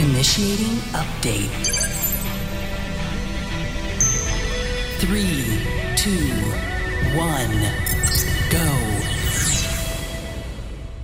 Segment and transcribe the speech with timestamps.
[0.00, 1.50] Initiating update.
[4.98, 5.60] Three,
[5.94, 6.32] two,
[7.16, 7.50] one,
[8.50, 8.66] go.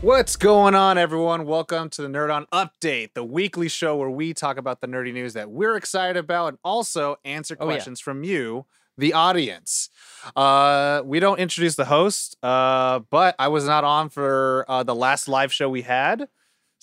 [0.01, 1.45] What's going on, everyone?
[1.45, 5.13] Welcome to the Nerd On Update, the weekly show where we talk about the nerdy
[5.13, 7.73] news that we're excited about and also answer Oh, yeah.
[7.73, 8.65] questions from you,
[8.97, 9.91] the audience.
[10.35, 14.95] Uh, we don't introduce the host, uh, but I was not on for uh, the
[14.95, 16.29] last live show we had.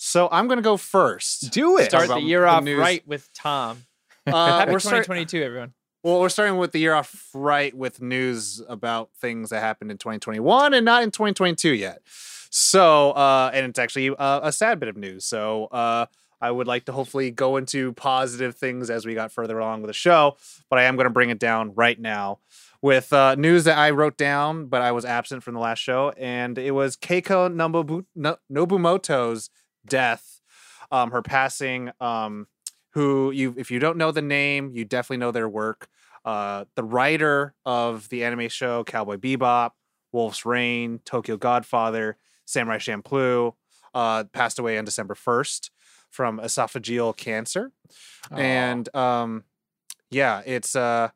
[0.04, 1.50] So I'm going to go first.
[1.50, 1.86] Do it.
[1.86, 2.78] Start the year off news.
[2.78, 3.84] right with Tom.
[4.26, 5.74] Uh, Happy we're start- 2022, everyone.
[6.02, 9.98] well, we're starting with the year off right with news about things that happened in
[9.98, 12.00] 2021 and not in 2022 yet.
[12.48, 15.26] So, uh, and it's actually uh, a sad bit of news.
[15.26, 16.06] So, uh,
[16.40, 19.88] I would like to hopefully go into positive things as we got further along with
[19.88, 20.38] the show,
[20.70, 22.38] but I am going to bring it down right now
[22.80, 26.14] with uh, news that I wrote down, but I was absent from the last show,
[26.16, 29.50] and it was Keiko Nobubu- Nobumoto's
[29.86, 30.40] death,
[30.90, 31.90] um, her passing.
[32.00, 32.46] Um,
[32.94, 35.88] who you, if you don't know the name, you definitely know their work.
[36.24, 39.72] Uh, the writer of the anime show Cowboy Bebop,
[40.12, 43.54] Wolf's Rain, Tokyo Godfather, Samurai Champloo,
[43.94, 45.70] uh, passed away on December 1st
[46.10, 47.72] from esophageal cancer.
[48.30, 49.44] And um,
[50.10, 51.08] yeah, it's uh,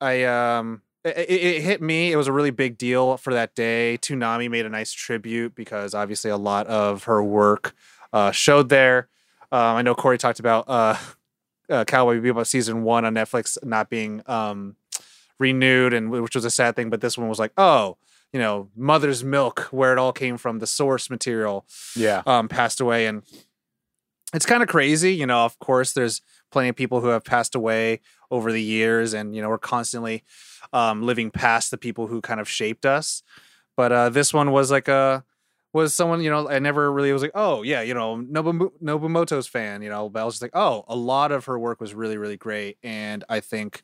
[0.00, 2.12] I um, it, it, it hit me.
[2.12, 3.98] It was a really big deal for that day.
[4.00, 7.74] Toonami made a nice tribute because obviously a lot of her work
[8.12, 9.08] uh, showed there.
[9.52, 10.96] Um, I know Corey talked about uh,
[11.70, 14.76] uh, Cowboy Bebop season one on Netflix not being um,
[15.38, 16.90] renewed, and which was a sad thing.
[16.90, 17.98] But this one was like, oh,
[18.32, 22.22] you know, Mother's Milk, where it all came from, the source material yeah.
[22.26, 23.22] um, passed away, and
[24.34, 25.14] it's kind of crazy.
[25.14, 29.14] You know, of course, there's plenty of people who have passed away over the years,
[29.14, 30.24] and you know, we're constantly
[30.72, 33.22] um, living past the people who kind of shaped us.
[33.76, 35.24] But uh, this one was like a
[35.72, 39.48] was someone you know I never really was like oh yeah you know Nobumo- Nobumoto's
[39.48, 41.94] fan you know but I was just like oh a lot of her work was
[41.94, 43.82] really really great and I think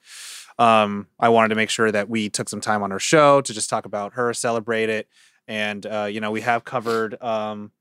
[0.59, 3.53] um, I wanted to make sure that we took some time on our show to
[3.53, 5.09] just talk about her celebrate it
[5.49, 7.73] and uh, you know we have covered um,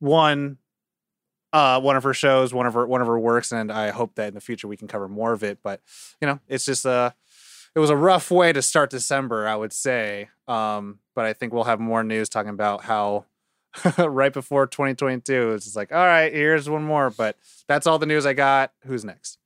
[0.00, 0.58] one
[1.54, 4.14] uh one of her shows one of her one of her works and i hope
[4.16, 5.80] that in the future we can cover more of it but
[6.20, 7.10] you know it's just uh
[7.74, 11.52] it was a rough way to start december i would say um but i think
[11.54, 13.24] we'll have more news talking about how
[13.98, 17.36] right before 2022 it's just like all right here's one more but
[17.68, 19.38] that's all the news i got who's next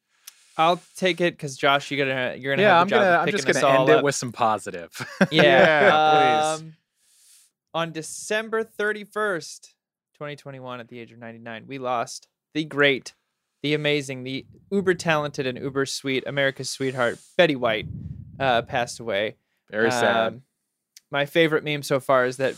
[0.60, 3.10] I'll take it because Josh, you're gonna you're gonna Yeah, have I'm the job gonna.
[3.14, 4.90] of I'm just gonna us all end it with some positive.
[5.30, 5.42] yeah.
[5.44, 6.60] Yeah, please.
[6.64, 6.72] um,
[7.72, 9.68] on December 31st,
[10.18, 13.14] 2021, at the age of 99, we lost the great,
[13.62, 17.86] the amazing, the uber talented and uber sweet America's sweetheart Betty White
[18.40, 19.36] uh, passed away.
[19.70, 20.16] Very sad.
[20.16, 20.42] Um,
[21.12, 22.56] my favorite meme so far is that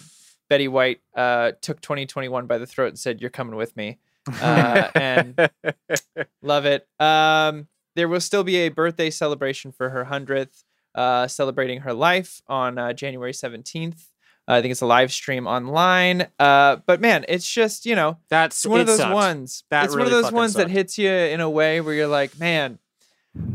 [0.48, 3.98] Betty White uh, took 2021 by the throat and said, "You're coming with me,"
[4.40, 5.36] uh, and
[6.40, 6.88] love it.
[6.98, 12.40] Um, there will still be a birthday celebration for her hundredth, uh, celebrating her life
[12.48, 14.09] on uh, January 17th.
[14.50, 16.26] Uh, I think it's a live stream online.
[16.40, 19.14] Uh, but man, it's just you know, that's one of those sucked.
[19.14, 19.62] ones.
[19.70, 22.36] That it's one of those ones that hits you in a way where you're like,
[22.40, 22.80] man,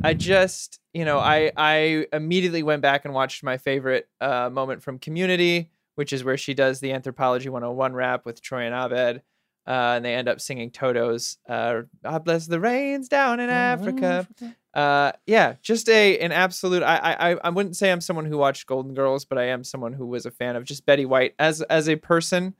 [0.05, 4.83] I just, you know, I I immediately went back and watched my favorite uh, moment
[4.83, 9.21] from Community, which is where she does the Anthropology 101 rap with Troy and Abed.
[9.67, 14.27] Uh, and they end up singing Toto's uh, "God bless the rains down in Africa."
[14.73, 16.83] Uh, yeah, just a an absolute.
[16.83, 19.63] I, I I- I wouldn't say I'm someone who watched Golden Girls, but I am
[19.63, 22.53] someone who was a fan of just Betty White as as a person.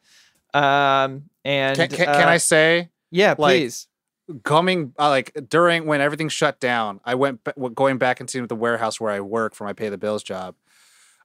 [0.54, 3.88] Um, and can, can, can uh, i say Yeah, like, please.
[4.44, 8.56] coming uh, like during when everything shut down i went ba- going back into the
[8.56, 10.56] warehouse where i work for my pay the bills job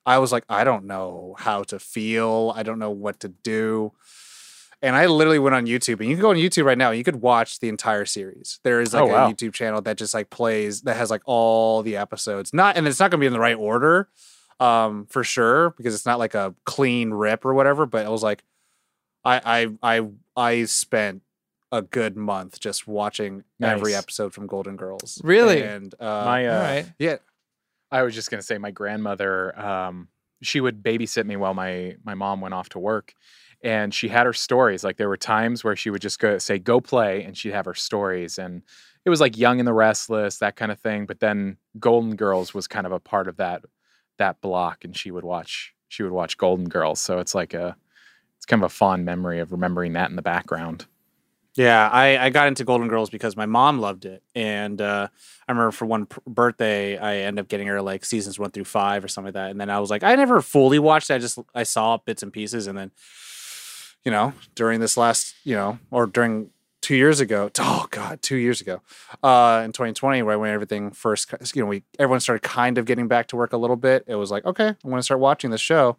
[0.05, 3.93] i was like i don't know how to feel i don't know what to do
[4.83, 6.99] and i literally went on youtube and you can go on youtube right now and
[6.99, 9.29] you could watch the entire series there is like Oh, wow.
[9.29, 12.87] a youtube channel that just like plays that has like all the episodes not and
[12.89, 14.09] it's not going to be in the right order
[14.59, 18.23] um for sure because it's not like a clean rip or whatever but it was
[18.23, 18.43] like
[19.25, 21.23] i i i i spent
[21.73, 25.21] a good month just watching every episode from Golden Girls.
[25.23, 25.63] Really?
[25.63, 26.47] And uh, my.
[26.49, 26.87] Uh, All right.
[26.99, 27.17] yeah,
[27.93, 29.57] I was just gonna say my grandmother.
[29.57, 30.09] Um,
[30.43, 33.15] she would babysit me while my my mom went off to work,
[33.63, 34.83] and she had her stories.
[34.85, 37.67] Like there were times where she would just go say go play, and she'd have
[37.67, 38.63] her stories, and
[39.05, 41.07] it was like Young and the Restless, that kind of thing.
[41.07, 43.65] But then Golden Girls was kind of a part of that
[44.19, 47.01] that block, and she would watch she would watch Golden Girls.
[47.01, 47.77] So it's like a
[48.37, 50.87] it's kind of a fond memory of remembering that in the background.
[51.57, 51.89] yeah.
[51.93, 55.09] I I got into Golden Girls because my mom loved it, and uh,
[55.49, 59.05] I remember for one birthday I ended up getting her like seasons one through five
[59.05, 61.11] or something like that, and then I was like I never fully watched.
[61.11, 61.15] it.
[61.15, 62.93] I just I saw bits and pieces, and then
[64.05, 66.51] you know during this last you know or during
[66.81, 67.51] two years ago.
[67.59, 68.81] Oh god, two years ago,
[69.23, 73.09] uh, in 2020, right when everything first, you know, we everyone started kind of getting
[73.09, 74.05] back to work a little bit.
[74.07, 75.97] It was like, okay, I'm going to start watching this show,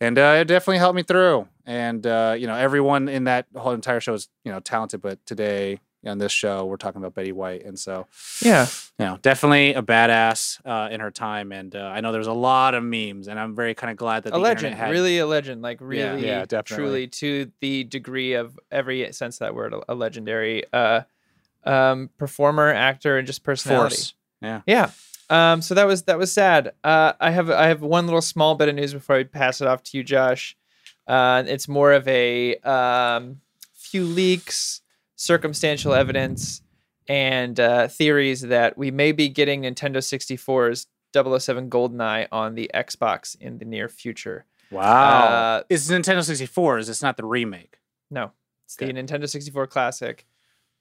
[0.00, 1.48] and uh, it definitely helped me through.
[1.64, 5.24] And uh, you know, everyone in that whole entire show is you know talented, but
[5.26, 8.06] today on this show we're talking about Betty White, and so
[8.42, 8.66] Yeah.
[8.98, 11.52] you know, definitely a badass uh, in her time.
[11.52, 14.24] And uh, I know there's a lot of memes, and I'm very kind of glad
[14.24, 16.84] that a legend, had really a legend, like really, Yeah, definitely.
[16.84, 21.02] truly to the degree of every sense of that word, a, a legendary uh,
[21.64, 23.96] um, performer, actor, and just personality.
[23.96, 24.14] force.
[24.40, 24.60] Yeah.
[24.66, 24.90] Yeah.
[25.28, 26.72] Um, so that was that was sad.
[26.84, 29.66] Uh, I have I have one little small bit of news before I pass it
[29.66, 30.56] off to you, Josh.
[31.06, 33.40] Uh, it's more of a um,
[33.74, 34.82] few leaks,
[35.16, 36.62] circumstantial evidence,
[37.08, 43.36] and uh, theories that we may be getting Nintendo 64's 007 GoldenEye on the Xbox
[43.40, 44.44] in the near future.
[44.70, 44.82] Wow.
[45.28, 46.78] Uh, it's Nintendo 64.
[46.78, 47.78] Is it's not the remake?
[48.10, 48.32] No,
[48.64, 48.92] it's Okay.
[48.92, 50.26] the Nintendo 64 Classic.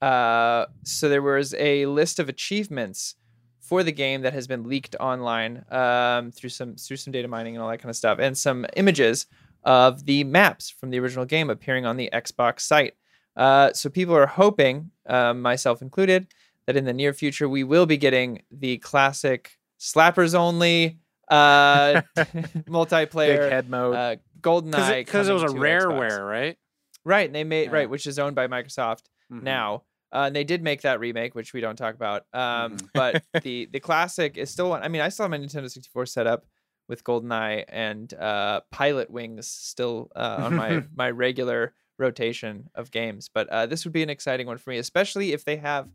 [0.02, 3.16] Uh, so there was a list of achievements
[3.62, 7.56] for the game that has been leaked online um, through some through some data mining
[7.56, 9.26] and all that kind of stuff, and some images
[9.64, 12.94] of the maps from the original game appearing on the Xbox site.
[13.36, 16.28] Uh, so people are hoping, um, myself included,
[16.68, 21.00] that in the near future we will be getting the classic slappers only
[21.30, 23.96] uh, Big multiplayer head mode.
[23.96, 25.88] uh, GoldenEye Because it, was a coming to Xbox.
[25.92, 26.58] rareware, right?
[27.04, 27.74] Right, and they made Yeah.
[27.78, 29.44] right, which is owned by Microsoft Mhm.
[29.44, 29.84] now.
[30.14, 32.24] Uh, and they did make that remake, which we don't talk about.
[32.34, 32.90] Um, Mhm.
[32.94, 34.82] but the the classic is still one.
[34.82, 36.46] I mean, I still have my Nintendo 64 set up
[36.88, 43.30] with GoldenEye and uh, Pilotwings still uh, on my my regular rotation of games.
[43.34, 45.88] But uh, this would be an exciting one for me, especially if they have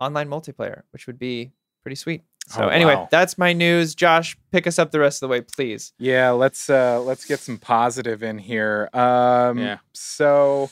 [0.00, 1.52] online multiplayer, which would be
[1.82, 2.22] pretty sweet.
[2.48, 3.08] So Oh, anyway, wow.
[3.10, 3.94] that's my news.
[3.94, 5.92] Josh, pick us up the rest of the way, please.
[5.98, 8.88] Yeah, let's uh let's get some positive in here.
[8.92, 9.78] Um Yeah.
[9.94, 10.70] so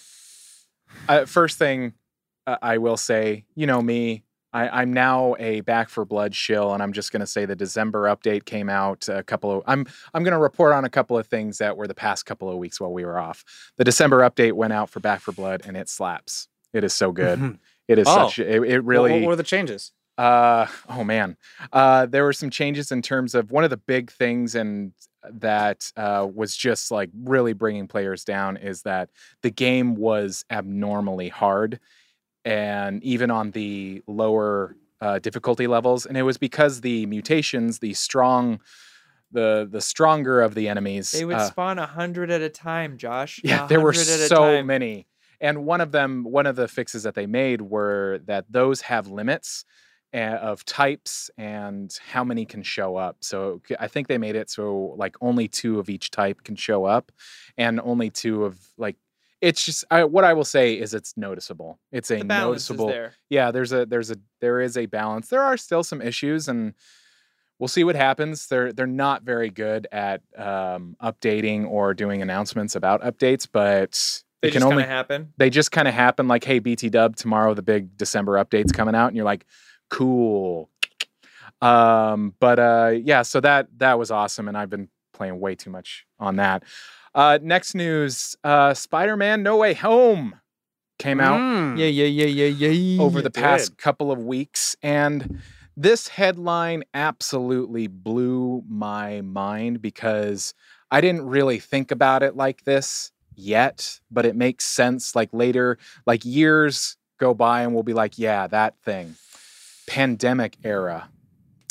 [1.09, 1.94] uh, first thing
[2.47, 6.73] uh, I will say, you know me, I, I'm now a Back 4 Blood shill,
[6.75, 10.25] and I'm just gonna say the December update came out a couple of I'm I'm
[10.25, 12.93] gonna report on a couple of things that were the past couple of weeks while
[12.93, 13.44] we were off.
[13.76, 16.49] The December update went out for Back 4 Blood and it slaps.
[16.73, 17.38] It is so good.
[17.38, 17.58] Mhm.
[17.88, 18.29] It is Oh.
[18.29, 19.93] such it, it What- really What, were the changes?
[20.19, 21.37] uh oh man.
[21.73, 24.93] Uh there were some changes in terms of one of the big things and
[25.32, 29.11] that uh was just like really bringing players down is that
[29.43, 31.79] the game was abnormally hard
[32.45, 37.95] and even on the lower uh, difficulty levels and it was because the mutations the
[37.95, 38.61] strong
[39.33, 42.97] the the stronger of the enemies They would uh, spawn a hundred at a time,
[42.99, 43.41] Josh.
[43.45, 45.07] yeah, there were 100 at a so many.
[45.41, 49.09] And one of them, one of the fixes that they made were that those have
[49.09, 49.65] limits
[50.13, 53.19] uh, of types and how many can show up.
[53.21, 56.85] So I think they made it so like only two of each type can show
[56.85, 57.13] up,
[57.57, 58.97] and only two of like.
[59.41, 61.79] It's just I, what I will say is it's noticeable.
[61.93, 63.15] It's a The noticeable there.
[63.31, 66.75] yeah there's a there's a there is a balance there are still some issues and
[67.59, 72.75] we'll see what happens they're they're not very good at um, updating or doing announcements
[72.77, 75.33] about updates but They it can only happen.
[75.39, 78.95] they just kind of happen like hey bt dub tomorrow the big december update's coming
[78.95, 79.45] out and you're like
[79.91, 80.69] cool
[81.63, 85.71] um but uh yeah so that that was awesome and i've been playing way too
[85.71, 86.63] much on that
[87.15, 90.35] uh next news uh spider-man no way home
[90.99, 91.79] came out Mm.
[91.79, 93.02] Yeah, yeah, yeah, yeah, yeah.
[93.02, 93.79] over the it past did.
[93.79, 94.76] couple of weeks.
[94.83, 95.40] And
[95.76, 100.52] this headline absolutely blew my mind because
[100.90, 105.14] I didn't really think about it like this yet, but it makes sense.
[105.17, 109.14] Like later, like years go by and we'll be like, yeah, that thing.
[109.87, 111.09] Pandemic era.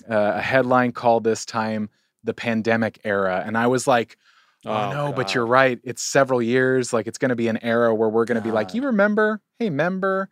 [0.10, 1.90] Uh, a headline called this time
[2.24, 3.44] the pandemic era.
[3.46, 4.18] And I was like,
[4.66, 5.80] Oh, no, but you're right.
[5.84, 6.92] It's several years.
[6.92, 9.42] Like it's going to be an era where we're going to be like, you remember?
[9.58, 10.30] Hey, member.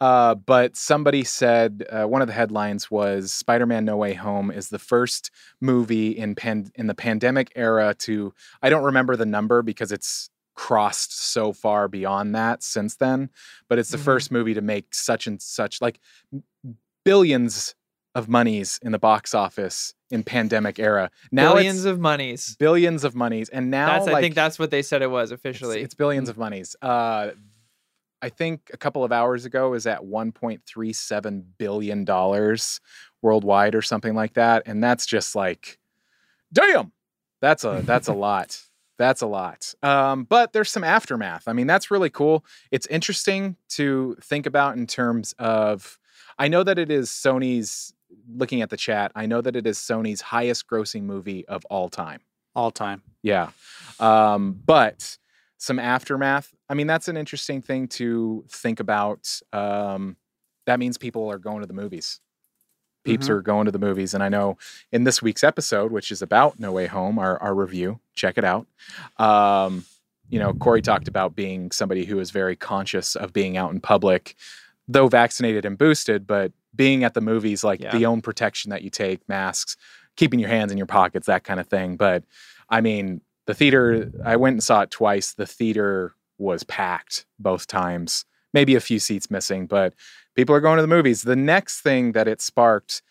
[0.00, 4.68] Uh, but somebody said uh, one of the headlines was Spider-Man: No Way Home is
[4.68, 8.32] the first movie in pan- in the pandemic era to.
[8.62, 13.28] I don't remember the number because it's crossed so far beyond that since then.
[13.68, 14.04] But it's the Mhm.
[14.04, 15.98] first movie to make such and such like
[17.04, 17.74] billions
[18.14, 21.10] of monies in the box office in pandemic era.
[21.30, 22.56] Now billions it's of monies.
[22.58, 25.30] billions of monies, and now That's, like, I think that's what they said it was
[25.30, 25.82] it's- officially.
[25.82, 26.74] It's, billions of monies.
[26.80, 27.30] Uh,
[28.22, 32.80] I think a couple of hours ago is at 1.37 billion dollars
[33.22, 35.78] worldwide or something like that, and that's just like,
[36.52, 36.92] damn,
[37.40, 38.60] that's a that's a lot.
[38.96, 39.74] That's a lot.
[39.82, 41.48] Um, but there's some aftermath.
[41.48, 42.44] I mean, that's really cool.
[42.70, 45.98] It's interesting to think about in terms of.
[46.38, 47.92] I know that it is Sony's.
[48.28, 51.88] Looking at the chat, I know that it is Sony's highest grossing movie of all
[51.88, 52.20] time.
[52.56, 53.02] all time.
[53.22, 53.48] Yeah.
[53.98, 55.18] Um, but
[55.58, 56.54] some aftermath.
[56.68, 59.40] I mean, that's an interesting thing to think about.
[59.52, 60.16] Um,
[60.66, 62.20] that means people are going to the movies.
[63.04, 63.30] Peeps Mhm.
[63.30, 64.14] are going to the movies.
[64.14, 64.56] And I know
[64.92, 68.44] in this week's episode, which is about No Way Home, our, our review, check it
[68.44, 68.66] out.
[69.18, 69.84] Um,
[70.28, 73.80] you know, Corey talked about being somebody who is very conscious of being out in
[73.80, 74.36] public,
[74.88, 77.92] though vaccinated and boosted, but being at the movies, like Yeah.
[77.96, 79.76] the own protection that you take, masks,
[80.16, 81.96] keeping your hands in your pockets, that kind of thing.
[81.96, 82.24] But
[82.68, 85.34] I mean, the theater, I went and saw it twice.
[85.34, 89.94] The theater was packed both times, maybe a few seats missing, but
[90.34, 91.22] people are going to the movies.
[91.22, 93.02] The next thing that it sparked,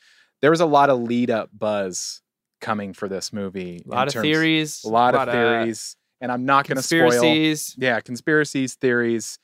[0.42, 2.22] there was a lot of lead up buzz
[2.62, 3.84] coming for this movie.
[3.86, 4.84] A lot of terms- theories.
[4.84, 7.10] a lot, of theories, and I'm not going to spoil.
[7.10, 7.76] conspiracies.
[7.78, 9.38] Yeah, conspiracies, theories.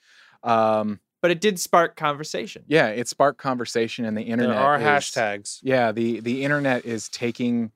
[0.43, 2.63] Um, But it did spark conversation.
[2.67, 4.55] yeah, it sparked conversation, and the internet.
[4.55, 5.59] There are is- hashtags.
[5.61, 7.71] Yeah, the the internet is taking,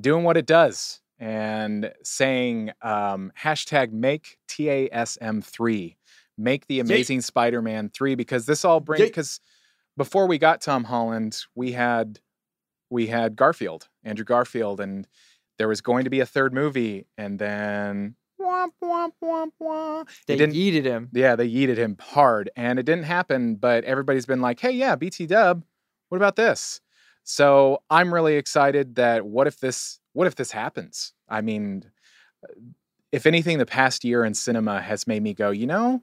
[0.00, 5.96] doing what it does, and saying um, hashtag make TASM three,
[6.36, 9.40] make the Amazing Spider-Man three, because this all brings because
[9.96, 12.20] before we got Tom Holland, we had
[12.90, 15.06] we had Garfield, Andrew Garfield, and
[15.58, 20.08] there was going to be a third movie, and then womp womp womp womp.
[20.26, 20.54] They didn't.
[20.54, 21.08] yeeted him.
[21.12, 23.56] Yeah, they yeeted him hard, and it didn't happen.
[23.56, 25.64] But everybody's been like, "Hey, yeah, BT Dub,
[26.08, 26.80] what about this?"
[27.24, 31.12] So I'm really excited that what if this what if this happens?
[31.28, 31.84] I mean,
[33.12, 36.02] if anything, the past year in cinema has made me go, you know,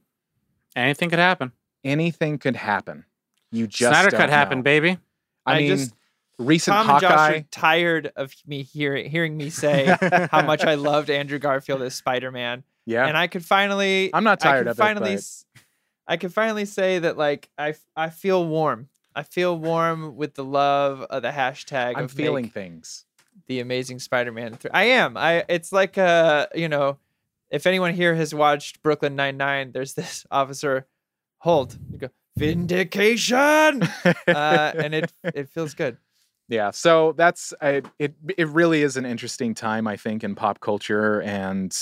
[0.76, 1.52] Anything could happen.
[1.84, 3.06] anything could happen.
[3.52, 4.64] You just Snyder don't cut happen, know.
[4.64, 4.98] baby.
[5.46, 5.94] I, I mean, just-
[6.40, 9.96] recent Tom and Josh are tired of me hearing hearing me say
[10.32, 14.10] how much I loved Andrew Garfield as Spider Man, yeah, and I could finally.
[14.14, 15.46] I'm not I tired could of it, finally, but- s-
[16.08, 18.90] I can finally say that like I I feel warm.
[19.16, 21.94] I feel warm with the love of the hashtag.
[21.96, 23.06] I'm of feeling make things.
[23.48, 24.56] the Amazing Spider-Man.
[24.56, 24.72] 3.
[24.74, 25.18] I am.
[25.18, 25.44] I.
[25.48, 26.98] It's like uh, you know,
[27.52, 30.88] if anyone here has watched Brooklyn Nine Nine, there's this officer,
[31.38, 31.78] Holt.
[31.92, 33.84] You go vindication,
[34.28, 35.98] uh, and it it feels good.
[36.50, 38.14] Yeah, so that's I, it.
[38.38, 41.76] It really is an interesting time, I think, in pop culture, and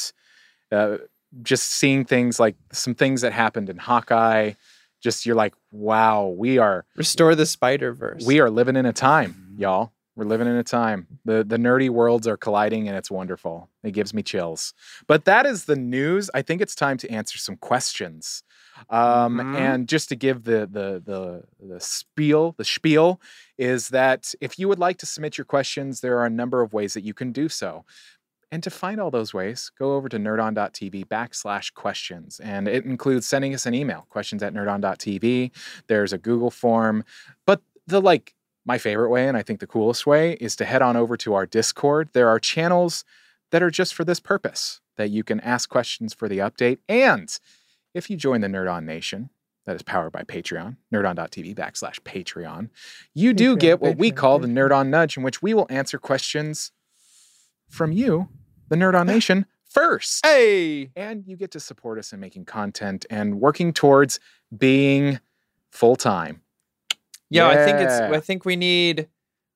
[0.72, 0.98] uh,
[1.44, 4.54] just seeing things like some things that happened in Hawkeye.
[5.02, 8.24] Just you're like, wow, we are Restore the Spider Verse.
[8.26, 9.60] we are living in a time, Mhm.
[9.60, 9.92] y'all.
[10.16, 11.08] We're living in a time.
[11.26, 13.70] The the nerdy worlds are colliding, and it's wonderful.
[13.84, 14.74] It gives me chills.
[15.08, 16.30] But that is the news.
[16.36, 18.44] I think it's time to answer some questions.
[18.90, 19.56] Um, Mhm.
[19.60, 23.22] And just to give the the the the spiel, the spiel
[23.58, 26.74] is that if you would like to submit your questions, there are a number of
[26.74, 27.86] ways that you can do so.
[28.54, 32.40] And to find all those ways, go over to nerdon.tv backslash questions.
[32.42, 35.52] And it includes sending us an email, questions at nerdon.tv.
[35.88, 37.06] There's a Google form.
[37.46, 38.36] But the like,
[38.66, 41.34] my favorite way, and I think the coolest way, is to head on over to
[41.34, 42.10] our Discord.
[42.12, 43.06] There are channels
[43.52, 46.80] that are just for this purpose that you can ask questions for the update.
[46.90, 47.36] And
[47.94, 49.30] if you join the Nerd On Nation,
[49.66, 52.70] that is powered by Patreon, nerdon.tv backslash Patreon,
[53.14, 54.54] you do get what we Patreon, call the Patreon.
[54.54, 56.72] Nerd On Nudge, in which we will answer questions
[57.70, 58.30] from you,
[58.70, 60.26] the Nerd On Nation, first.
[60.26, 64.20] Hey, And you get to support us in making content and working towards
[64.56, 65.20] being
[65.72, 66.42] full time.
[67.30, 67.94] Yeah, I think it's.
[67.94, 69.08] I think we need.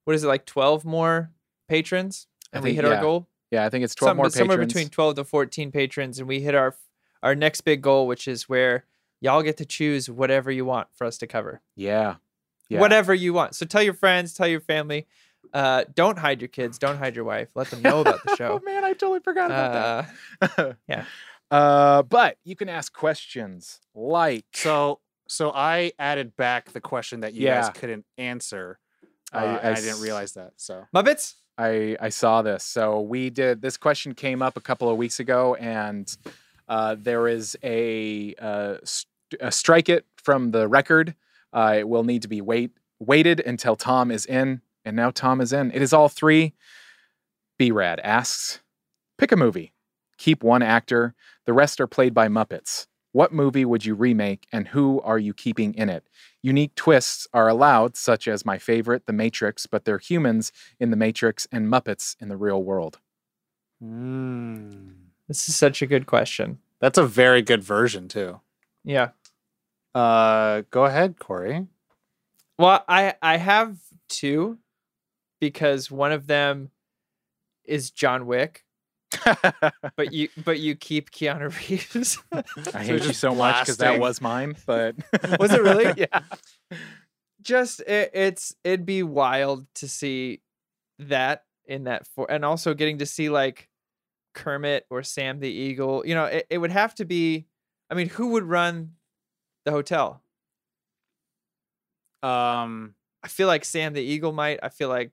[0.06, 0.46] What is it like?
[0.46, 1.32] Twelve more
[1.68, 2.92] patrons, and we hit yeah.
[2.92, 3.28] our goal.
[3.52, 6.40] Yeah, I think it's 12 Some- more somewhere between twelve to fourteen patrons, and we
[6.40, 6.76] hit our
[7.26, 8.86] our next big goal, which is where
[9.20, 11.62] y'all get to choose whatever you want for us to cover.
[11.76, 12.16] Yeah.
[12.70, 12.80] Yeah.
[12.80, 13.56] whatever you want.
[13.56, 15.06] So tell your friends, tell your family.
[15.54, 16.78] Uh, don't hide your kids.
[16.80, 17.50] Don't hide your wife.
[17.56, 18.60] Let them know about the show.
[18.60, 20.78] oh man, I totally forgot about Uh, that.
[20.90, 21.06] yeah.
[21.52, 27.34] Uh, but you can ask questions like So so I added back the question that
[27.34, 27.62] you Yeah.
[27.62, 28.80] guys couldn't answer.
[29.34, 30.54] Uh, I- I and I, didn't realize that.
[30.58, 31.36] So Muppets.
[31.58, 32.64] I I saw this.
[32.64, 36.06] So we did this question came up a couple of weeks ago, and
[36.68, 39.08] uh, there is a uh, st-
[39.40, 41.16] a strike it from the record.
[41.54, 45.42] Uh, it will need to be wait waited until Tom is in, and now Tom
[45.42, 45.72] is in.
[45.72, 46.54] It is all three.
[47.58, 48.60] B Rad asks,
[49.18, 49.74] pick a movie,
[50.18, 51.16] keep one actor.
[51.46, 52.88] The rest are played by Muppets.
[53.14, 56.10] What movie would you remake, and who are you keeping in it?
[56.42, 60.98] Unique twists are allowed, such as my favorite, The Matrix, but they're humans in The
[60.98, 63.00] Matrix and Muppets in the real world.
[63.82, 65.05] Mm.
[65.28, 66.60] This is such a good question.
[66.80, 68.40] that's a very good version too.
[68.84, 69.10] Yeah.
[69.94, 71.68] Uh, go ahead, Corey.
[72.60, 73.78] Well, I I have
[74.10, 74.58] two
[75.40, 76.70] because one of them
[77.64, 78.64] is John Wick,
[79.96, 82.20] but you but you keep Keanu Reeves.
[82.32, 84.96] I So hate you just so much because that was mine, but
[85.40, 85.94] Was it really?
[85.98, 86.22] yeah.
[87.42, 90.42] Just it, it's it'd be wild to see
[91.00, 93.70] that in that for and also getting to see like
[94.36, 96.04] Kermit or Sam the Eagle.
[96.06, 97.48] You know, it, it would have to be
[97.90, 98.94] I mean, who would run
[99.64, 100.22] the hotel?
[102.24, 104.60] Um, I feel like Sam the Eagle might.
[104.64, 105.12] I feel like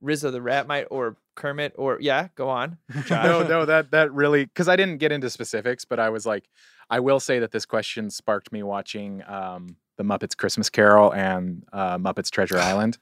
[0.00, 2.28] Rizzo the Rat might, or Kermit, or yeah.
[2.34, 2.78] Go on.
[3.10, 6.48] No, no, that that really because I didn't get into specifics, but I was like,
[6.90, 11.64] I will say that this question sparked me watching um, the Muppets Christmas Carol and
[11.72, 12.98] uh, Muppets Treasure Island.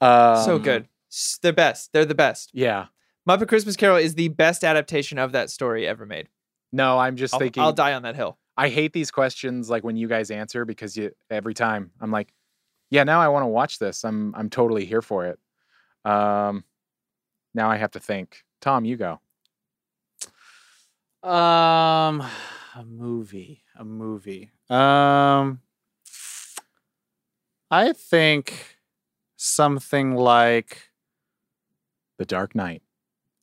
[0.00, 0.88] Um, so good.
[1.42, 1.92] They're best.
[1.92, 2.50] They're the best.
[2.54, 2.86] Yeah.
[3.28, 6.28] Muppet Christmas Carol is the best adaptation of that story ever made.
[6.72, 7.62] No, I'm just I'll, thinking.
[7.62, 8.38] I'll die on that hill.
[8.56, 12.32] I hate these questions like when you guys answer because you every time I'm like,
[12.90, 14.04] yeah, now I want to watch this.
[14.04, 15.38] I'm I'm totally here for it.
[16.08, 16.64] Um,
[17.54, 18.44] now I have to think.
[18.60, 19.20] Tom, you go.
[21.28, 22.20] um,
[22.76, 24.50] a movie, a movie.
[24.70, 25.60] Um,
[27.70, 28.78] I think
[29.36, 30.90] something like
[32.18, 32.82] The Dark Knight.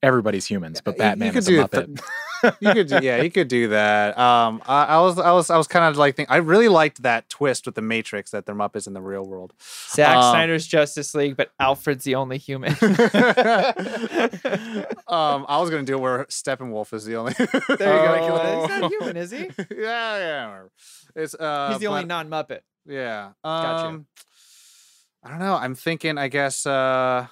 [0.03, 2.01] Everybody's humans, but You- you Batman could is a do Muppet.
[2.60, 4.17] you could, do, yeah, you could do that.
[4.17, 7.03] Um, I, I was, I was, I was kind of like, think, I really liked
[7.03, 9.53] that twist with the Matrix that they're Muppets in the real world.
[9.93, 12.72] Zack Um, Snyder's Justice League, but Alfred's the only human.
[15.08, 17.34] um, I was gonna do it where Steppenwolf is the only.
[17.34, 18.39] There you go.
[18.41, 18.67] Oh.
[18.67, 19.38] He's not human, is he?
[19.77, 20.62] yeah, yeah.
[21.15, 22.62] It's uh, He's the only non-Muppet.
[22.88, 23.31] Yeah.
[23.43, 23.88] Gotcha.
[23.88, 24.05] Um,
[25.24, 25.55] I don't know.
[25.55, 26.17] I'm thinking.
[26.17, 26.65] I guess.
[26.65, 27.27] Uh,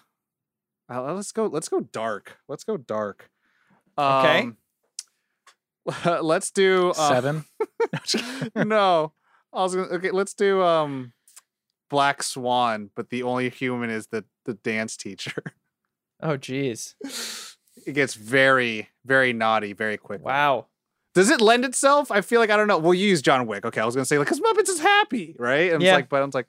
[0.89, 1.45] uh, let's go.
[1.47, 2.37] Let's go dark.
[2.47, 3.29] Let's go dark.
[3.97, 4.41] Okay.
[4.41, 4.57] Um,
[6.21, 7.45] let's do uh, Seven.
[8.55, 9.13] no,
[9.53, 9.87] I was gonna.
[9.87, 11.13] Okay, let's do um,
[11.89, 15.43] Black Swan, but the only human is the the dance teacher.
[16.21, 16.95] Oh, geez.
[17.87, 20.25] it gets very very naughty very quickly.
[20.25, 20.65] Wow.
[21.15, 22.11] Does it lend itself?
[22.11, 22.77] I feel like I don't know.
[22.77, 23.63] We'll use John Wick.
[23.65, 25.71] Okay, I was gonna say like because Muppets is happy, right?
[25.71, 25.91] And Yeah.
[25.93, 26.47] it's like, but I'm like,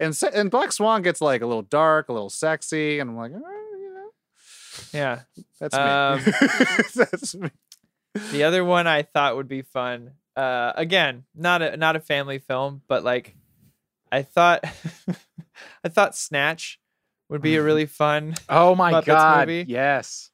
[0.00, 3.30] and and Black Swan gets like a little dark, a little sexy, and I'm like,
[3.30, 3.46] you know,
[4.92, 5.20] Yeah.
[5.60, 6.32] that's Um, me.
[6.94, 7.50] that's me.
[8.32, 10.12] The other one I thought would be fun.
[10.36, 13.34] Uh, again, not a not a family film, but like,
[14.10, 14.64] I thought,
[15.84, 16.78] I thought Snatch
[17.28, 18.34] would be a really fun.
[18.48, 19.48] Oh my Muppets God.
[19.48, 19.64] movie?
[19.68, 20.30] Yes.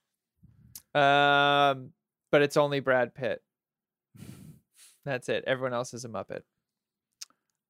[0.95, 1.93] Um,
[2.33, 3.41] but it's only Brad Pitt.
[5.05, 5.45] That's it.
[5.47, 6.43] Everyone else is a Muppet.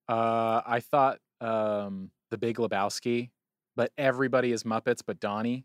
[0.09, 3.31] Uh, I thought um, the Big Lebowski,
[3.77, 5.65] but everybody is Muppets, but Donnie.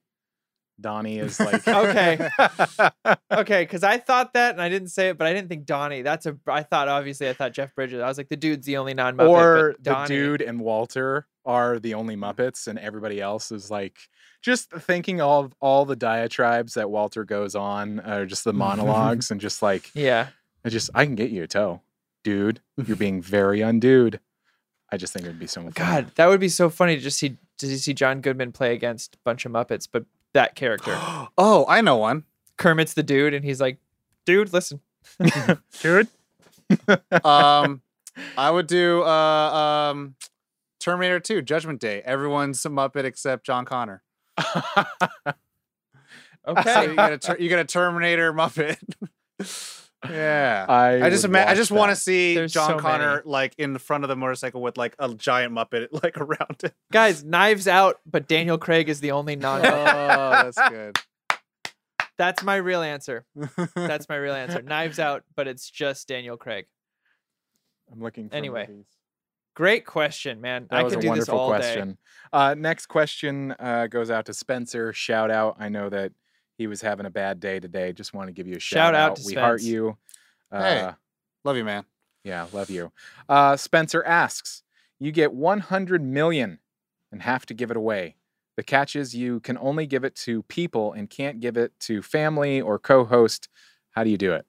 [0.84, 2.30] Donnie is like Okay.
[3.32, 6.04] Okay, because I thought that and I didn't say it, but I didn't think Donnie.
[6.04, 6.38] That's a.
[6.48, 8.00] I thought obviously I thought Jeff Bridges.
[8.00, 9.28] I was like the dude's the only non-Muppet.
[9.28, 12.20] or but the dude and Walter are the only mm.
[12.20, 13.98] Muppets, and everybody else is like
[14.44, 19.42] just thinking all all the diatribes that Walter goes on, or just the monologues, and
[19.42, 20.28] just like Yeah.
[20.64, 21.82] I just I can get you a toe,
[22.24, 22.62] dude.
[22.86, 24.20] You're being very undude.
[24.92, 25.72] I just think it would be so fun.
[25.74, 29.16] God, that would be so funny to just see to see John Goodman play against
[29.16, 30.96] a bunch of Muppets, but that character.
[31.38, 32.24] oh, I know one.
[32.58, 33.78] Kermit's the dude, and he's like,
[34.26, 34.80] dude, listen.
[35.82, 36.08] dude.
[37.24, 37.82] Um,
[38.38, 40.16] I would do uh um,
[40.80, 42.02] Terminator 2, Judgment Day.
[42.04, 44.02] Everyone's a Muppet except John Connor.
[46.46, 46.90] So Okay.
[46.90, 48.78] you got a ter- you get a Terminator Muppet.
[50.10, 50.66] Yeah.
[50.70, 53.22] I I just ima- I just want to see There's John so Connor many.
[53.26, 56.74] like in the front of the motorcycle with like a giant Muppet like around it.
[56.92, 60.98] Guys, knives out, but Daniel Craig is the only non oh, that's good.
[62.18, 63.26] That's my real answer.
[63.76, 64.62] That's my real answer.
[64.62, 66.66] Knives out, but it's just Daniel Craig.
[67.92, 68.86] I'm looking for Anyway, movies.
[69.56, 70.68] Great question, man.
[70.70, 71.98] That I was could a do this wonderful all question.
[72.32, 74.94] Uh, next question uh, goes out to Spencer.
[74.94, 75.58] Shout out.
[75.60, 76.12] I know that
[76.58, 77.94] he was having a bad day today.
[77.94, 79.98] Just want to give you a shout, Shout out to We heart you.
[80.52, 80.92] Uh, Hey.
[81.46, 81.86] Love you, man.
[82.24, 82.92] Yeah, love you.
[83.28, 84.64] Uh, Spencer asks,
[85.00, 86.60] you get 100 million
[87.12, 88.16] and have to give it away.
[88.56, 92.02] The catch is you can only give it to people and can't give it to
[92.02, 93.50] family or co-host.
[93.92, 94.46] How do you do it?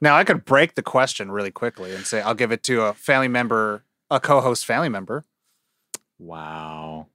[0.00, 2.92] Now I could break the question really quickly and say I'll give it to a
[2.94, 5.24] family member, a co-host family member,
[6.18, 7.06] Wow.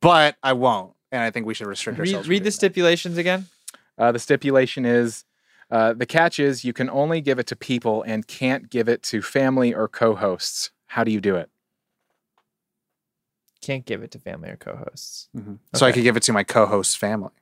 [0.00, 0.92] but I won't.
[1.12, 2.26] And I think we should restrict Read, ourselves.
[2.26, 2.52] from read the that.
[2.52, 3.46] stipulations again.
[3.98, 5.24] Uh, the stipulation is
[5.70, 9.02] uh, the catch is you can only give it to people and can't give it
[9.04, 10.70] to family or co-hosts.
[10.86, 11.50] How do you do it?
[13.62, 15.28] Can't give it to family or co-hosts.
[15.36, 15.58] Mhm.
[15.74, 17.30] So I could give it to my co-host's family.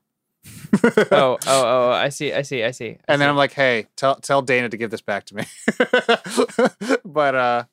[1.11, 1.91] Oh, oh, oh!
[1.91, 2.91] I see, I see, I see.
[2.91, 3.29] I and then.
[3.29, 5.45] I'm like, hey, tell tell Dana to give this back to me.
[7.05, 7.65] but uh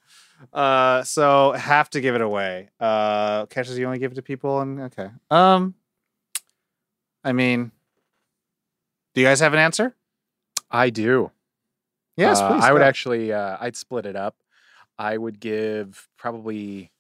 [0.54, 2.70] uh so have to give it away.
[2.80, 5.10] Uh catches you only give it to people and okay.
[5.30, 5.76] Um
[7.24, 7.72] I mean
[9.14, 9.96] do you guys have an answer?
[10.70, 11.32] I do.
[12.18, 12.64] Yes, Uh, please.
[12.64, 13.34] I would actually.
[13.34, 14.36] Uh, I'd split it up.
[14.98, 16.92] I would give probably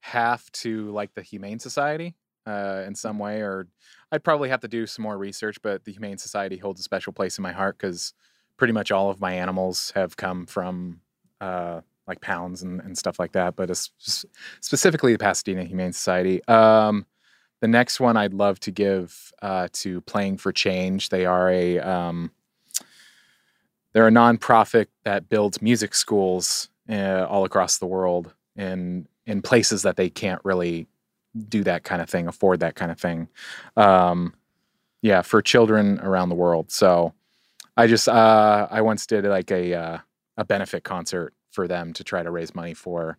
[0.00, 2.14] half to like the Humane Society
[2.46, 3.68] uh, in some way, or
[4.10, 5.60] I'd probably have to do some more research.
[5.62, 8.14] But the Humane Society holds a special place in my heart because
[8.56, 11.00] pretty much all of my animals have come from
[11.40, 13.90] uh, like pounds and, and stuff like that, but it's
[14.60, 16.44] specifically the Pasadena Humane Society.
[16.46, 17.06] Um,
[17.62, 21.10] the next one I'd love to give uh, to Playing for Change.
[21.10, 22.32] They are a um,
[23.92, 29.82] they're a nonprofit that builds music schools uh, all across the world in in places
[29.82, 30.88] that they can't really
[31.48, 33.28] do that kind of thing, afford that kind of thing.
[33.76, 34.34] Um,
[35.00, 36.72] yeah, for children around the world.
[36.72, 37.14] So
[37.76, 39.98] I just uh, I once did like a uh,
[40.36, 43.18] a benefit concert for them to try to raise money for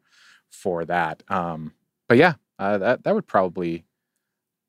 [0.49, 1.23] for that.
[1.29, 1.73] Um,
[2.09, 3.85] but yeah, uh, that that would probably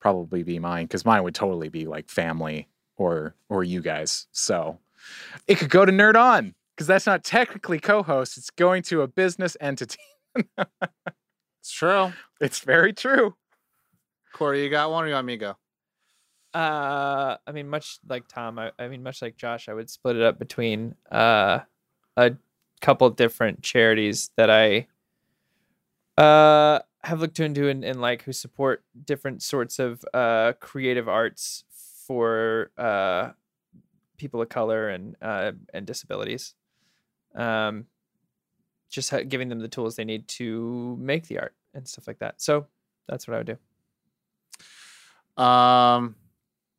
[0.04, 4.26] probably be mine because mine would totally be like family or or you guys.
[4.32, 4.78] So
[5.48, 8.36] it could go to Nerd On because that's not technically co-host.
[8.36, 9.96] It's going to a business entity.
[11.60, 12.12] It's true.
[12.42, 13.36] It's very true.
[14.34, 15.56] Corey, you got one or you want me to
[16.52, 16.58] go?
[16.58, 20.16] Uh, I mean, much like Tom, I, I mean, much like Josh, I would split
[20.16, 21.60] it up between uh
[22.18, 22.32] a
[22.82, 24.88] couple different charities that I
[26.22, 31.64] uh have looked into and, and like who support different sorts of uh creative arts
[32.06, 33.30] for uh
[34.16, 36.54] people of color and uh and disabilities.
[37.34, 37.86] Um,
[38.90, 42.20] just ha- giving them the tools they need to make the art and stuff like
[42.20, 42.40] that.
[42.40, 42.66] So
[43.08, 43.58] that's what I would
[45.36, 45.42] do.
[45.42, 46.14] Um,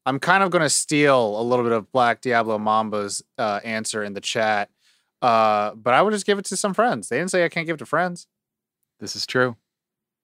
[0.06, 4.04] I'm kind of going to steal a little bit of Black Diablo Mamba's uh, answer
[4.04, 4.70] in the chat,
[5.22, 7.10] uh, but I would just give it to some friends.
[7.10, 8.28] They didn't say I can't give it to friends,
[9.00, 9.58] This is true.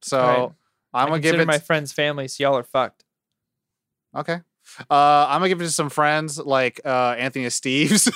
[0.01, 0.49] So Right.
[0.93, 1.47] I'm gonna give it.
[1.47, 2.39] my friends' families.
[2.39, 3.03] Y'all are fucked.
[4.15, 4.39] Okay.
[4.89, 8.11] Uh, I'm gonna give it to some friends like uh, Anthony Steves,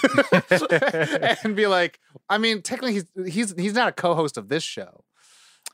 [1.43, 5.03] and be like, I mean, technically he's he's he's not a co-host of this show.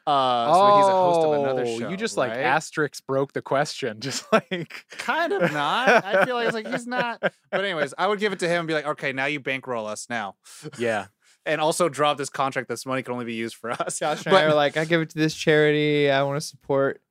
[0.07, 1.89] Uh, so he's a host of another Oh, show.
[1.89, 2.39] You just like right?
[2.39, 3.99] asterisk broke the question.
[4.01, 6.03] Just like kind of not.
[6.03, 7.19] I feel like it's like he's not.
[7.21, 9.85] But anyways, I would give it to him and be like, okay, now you bankroll
[9.85, 10.35] us now,
[10.77, 11.07] Yeah.
[11.45, 12.67] And also drop this contract.
[12.69, 13.99] This money can only be used for us.
[13.99, 16.09] Josh and But- I are like, I give it to this charity.
[16.11, 17.01] I want to support,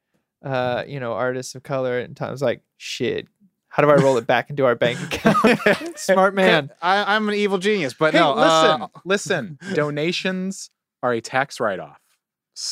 [0.45, 1.99] uh, you know, artists of color.
[1.99, 3.27] And Tom's like, shit.
[3.69, 5.97] How do I roll it back into our bank account?
[5.99, 6.71] Smart man.
[6.83, 8.35] I, I'm an evil genius, but Hey, no.
[8.35, 9.59] listen, uh, listen.
[9.75, 10.71] Donations
[11.05, 12.01] are a tax write-off.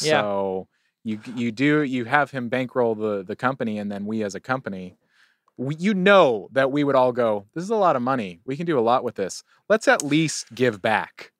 [0.03, 0.21] Yeah.
[0.23, 0.69] So
[1.05, 4.41] you you do you have him bankroll the the company, and then we as a
[4.41, 4.97] company,
[5.57, 7.47] we, you know that we would all go.
[7.55, 8.41] This is a lot of money.
[8.45, 9.45] We can do a lot with this.
[9.69, 11.31] Let's at least give back.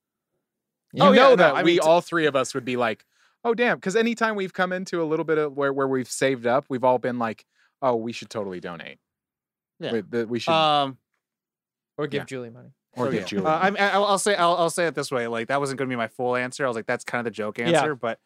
[0.93, 3.05] You Oh, know no, that I we mean, all three of us would be like,
[3.45, 6.47] oh damn, because anytime we've come into a little bit of where where we've saved
[6.47, 7.45] up, we've all been like,
[7.83, 8.99] oh, we should totally donate.
[9.81, 9.93] Yeah.
[9.93, 10.99] We, that we should um,
[11.97, 12.25] Or give Yeah.
[12.25, 12.71] Julie money.
[12.97, 13.27] or so, give yeah.
[13.27, 13.47] Julie.
[13.47, 15.27] Uh, I mean, I'll, I'll say I'll, I'll say it this way.
[15.29, 16.65] Like that wasn't going to be my full answer.
[16.65, 17.67] I was like, that's kind of the joke Yeah.
[17.69, 18.19] answer, but.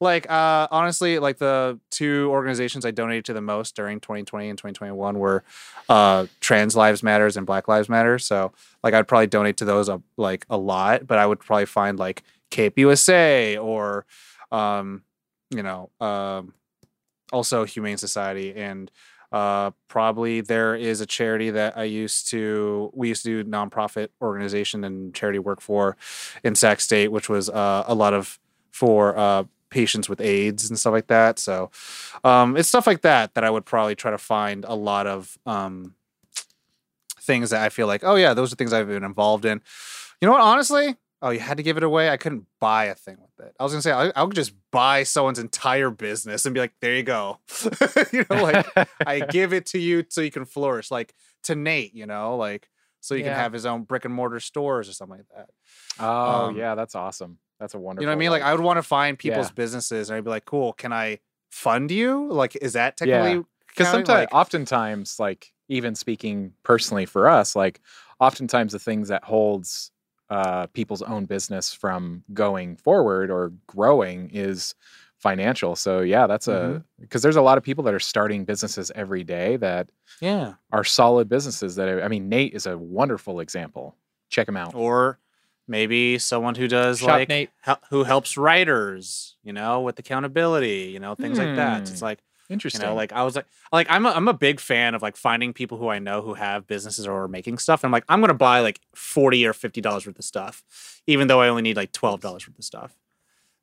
[0.00, 4.58] Like uh honestly, like the two organizations I donated to the most during 2020 and
[4.58, 5.44] 2021 were
[5.90, 8.18] uh Trans Lives Matters and Black Lives Matter.
[8.18, 11.66] So like I'd probably donate to those a, like a lot, but I would probably
[11.66, 14.06] find like Cape USA or
[14.50, 15.02] um
[15.50, 16.54] you know um
[17.30, 18.90] also Humane Society and
[19.32, 24.08] uh probably there is a charity that I used to we used to do nonprofit
[24.22, 25.98] organization and charity work for
[26.42, 28.38] in Sac State, which was uh, a lot of
[28.70, 31.38] for uh patients with AIDS and stuff like that.
[31.38, 31.70] So
[32.24, 35.38] um, it's stuff like that that I would probably try to find a lot of
[35.46, 35.94] um,
[37.20, 39.60] things that I feel like, oh yeah, those are things I've been involved in.
[40.20, 40.40] You know what?
[40.42, 42.10] Honestly, oh, you had to give it away.
[42.10, 43.54] I couldn't buy a thing with it.
[43.58, 46.72] I was gonna say I, I would just buy someone's entire business and be like,
[46.80, 47.38] there you go.
[48.12, 48.66] you know, like
[49.06, 50.90] I give it to you so you can flourish.
[50.90, 52.68] Like to Nate, you know, like
[53.00, 53.30] so you Yeah.
[53.30, 55.48] can have his own brick and mortar stores or something like that.
[56.04, 57.38] oh um, yeah, that's awesome.
[57.60, 58.02] That's a wonderful.
[58.02, 58.30] You know what I mean?
[58.30, 59.54] Like I would want to find people's Yeah.
[59.54, 61.18] businesses and I'd be like, cool, can I
[61.50, 62.26] fund you?
[62.32, 63.18] Like, is that Yeah.
[63.22, 64.06] technically because counting?
[64.06, 67.80] sometimes, Like, oftentimes, like even speaking personally for us, like
[68.18, 69.92] oftentimes the things that holds
[70.30, 74.74] uh, people's own business from going forward or growing is
[75.18, 75.74] financial.
[75.76, 76.76] So yeah, that's Mm-hmm.
[76.76, 80.54] a because there's a lot of people that are starting businesses every day that yeah.
[80.72, 81.74] are solid businesses.
[81.76, 83.96] That are, I mean, Nate is a wonderful example.
[84.30, 84.74] Check him out.
[84.74, 85.18] Or
[85.70, 87.50] maybe someone who does Shop like Nate.
[87.62, 91.82] hel- who helps writers, you know, with accountability, you know, things like that.
[91.82, 92.04] It's Hmm.
[92.04, 92.82] like you Interesting.
[92.84, 95.52] know, like I was like, like I'm a, I'm a big fan of like finding
[95.52, 97.84] people who I know who have businesses or are making stuff.
[97.84, 100.64] And I'm like, I'm gonna buy like forty or fifty dollars worth of stuff,
[101.06, 102.92] even though I only need like twelve dollars worth of stuff.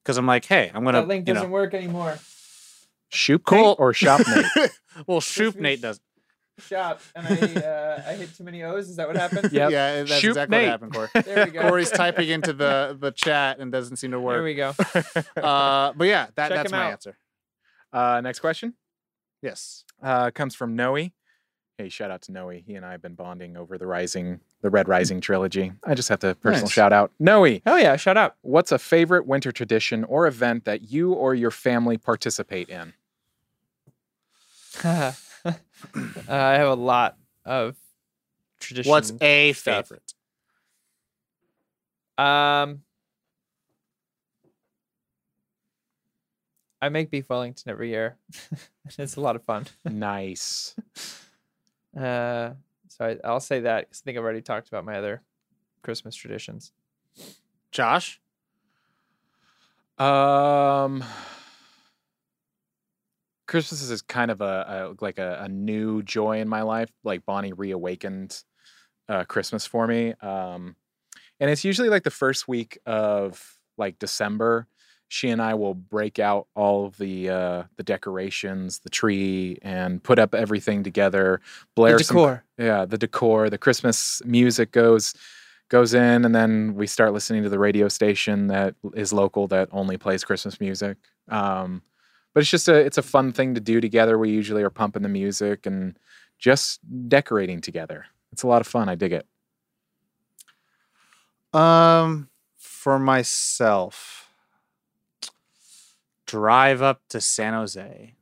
[0.03, 2.17] Because I'm like, hey, I'm gonna That link doesn't know, work anymore.
[3.09, 3.69] Shoot Cool.
[3.71, 4.71] Nate or shop Nate.
[5.07, 5.99] well, Shoop Nate does.
[6.59, 7.01] Shop.
[7.15, 8.89] And I uh, I hit too many O's.
[8.89, 9.49] Is that what happened?
[9.53, 9.71] Yep.
[9.71, 10.65] Yeah, that's Shoop exactly Nate.
[10.65, 11.09] what happened, Corey.
[11.23, 11.61] There we go.
[11.69, 14.35] Corey's typing into the the chat and doesn't seem to work.
[14.37, 14.73] There we go.
[15.41, 16.91] Uh, but yeah, that, Check that's my out.
[16.93, 17.17] answer.
[17.93, 18.73] Uh, next question
[19.41, 19.85] Yes.
[20.01, 20.95] uh, comes from Noe.
[21.77, 22.49] Hey, shout out to Noe.
[22.49, 25.73] He and I have been bonding over the Rising, the Red Rising trilogy.
[25.83, 26.71] I just have to personal Nice.
[26.71, 27.11] shout out.
[27.19, 28.35] Noe, Oh yeah, shout out.
[28.41, 32.93] what's a favorite winter tradition or event that you or your family participate in?
[35.95, 37.75] uh, I have a lot of
[38.59, 38.89] tradition.
[38.89, 39.87] What's a stuff.
[39.87, 40.13] favorite?
[42.17, 42.81] Um,
[46.81, 48.17] I make beef Wellington every year.
[48.97, 49.65] it's a lot of fun.
[49.85, 50.75] Nice.
[51.95, 52.53] Uh,
[52.89, 55.23] so I, I'll say that 'cause I think I've already talked about my other
[55.81, 56.71] Christmas traditions.
[57.71, 58.21] Josh?
[59.97, 61.03] Um,
[63.47, 66.91] Christmas is kind of a, a like a, a new joy in my life.
[67.03, 68.43] Like Bonnie reawakened
[69.09, 70.13] uh, Christmas for me.
[70.21, 70.75] Um,
[71.39, 74.67] and it's usually like the first week of like December.
[75.09, 80.03] She and I will break out all of the uh, the decorations, the tree, and
[80.03, 81.39] put up everything together.
[81.75, 82.43] Blair the some decor.
[82.57, 85.13] yeah the decor the christmas music goes
[85.69, 89.67] goes in and then we start listening to the radio station that is local that
[89.71, 90.97] only plays christmas music
[91.29, 91.81] um,
[92.37, 95.01] but it's just a it's a fun thing to do together we usually are pumping
[95.01, 95.97] the music and
[96.37, 99.25] just decorating together it's a lot of fun i dig it
[101.51, 104.29] Um, for myself,
[106.27, 108.13] drive up to San Jose,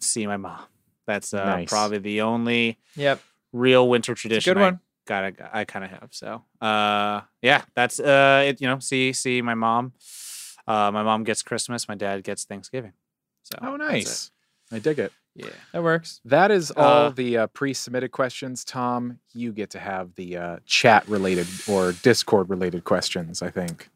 [0.00, 0.64] see my mom.
[1.06, 1.68] That's uh, Nice.
[1.68, 3.22] probably the only Yep.
[3.52, 4.74] real winter It's a tradition good one.
[4.74, 6.08] I gotta I kind of have.
[6.10, 8.60] So, uh, yeah, that's uh, it.
[8.60, 9.92] You know, see see my mom.
[10.66, 11.86] Uh, my mom gets Christmas.
[11.86, 12.94] My dad gets Thanksgiving.
[13.44, 14.30] So oh nice
[14.72, 15.46] i dig it Yeah.
[15.72, 16.20] That works.
[16.24, 20.56] that is all Uh, the uh, pre-submitted questions tom you get to have the uh,
[20.66, 23.88] chat related or discord related questions i think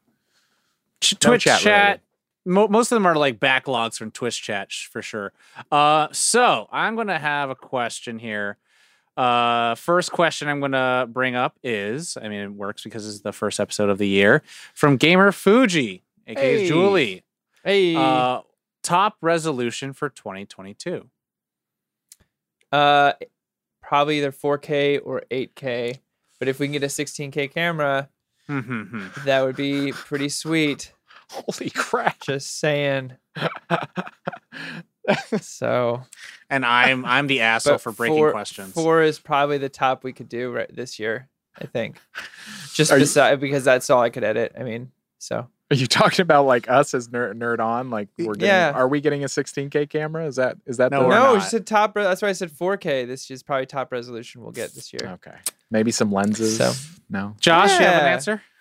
[1.00, 2.00] Ch- No Twitch chat chat.
[2.44, 5.32] mo- most of them are like backlogs from Twitch chat sh- for sure.
[5.70, 8.56] Uh, so I'm gonna have a question here.
[9.16, 13.32] Uh, first question I'm gonna bring up is, I mean, it works because it's the
[13.32, 14.42] first episode of the year
[14.74, 16.66] from Gamer Fuji, aka Hey.
[16.66, 17.22] Julie.
[17.64, 17.94] Hey.
[17.94, 18.40] Uh,
[18.88, 21.08] top resolution for 2022.
[22.72, 23.12] Uh,
[23.82, 25.98] probably either 4K or 8K.
[26.38, 28.08] But if we can get a 16K camera,
[28.46, 30.92] Hmm, that would be pretty sweet.
[31.30, 33.12] holy crap Just saying.
[35.40, 36.02] So,
[36.50, 38.74] and I'm I'm the asshole for breaking four, questions.
[38.74, 41.28] Four is probably the top we could do right this year.
[41.58, 41.98] I think.
[42.74, 44.52] Just beside because that's all I could edit.
[44.58, 47.90] I mean, so Are you talking about like us as nerd, nerd on?
[47.90, 48.72] Like we're getting, Yeah.
[48.74, 50.26] are we getting a 16k camera?
[50.26, 51.42] Is that is that No, the, no, not.
[51.42, 51.94] she said top.
[51.94, 53.06] re- That's why I said 4K.
[53.06, 55.10] This is probably top resolution we'll get this year.
[55.14, 55.36] okay?
[55.70, 56.56] Maybe some lenses.
[56.56, 56.72] So-
[57.10, 57.34] No.
[57.40, 58.42] Josh, you have an answer?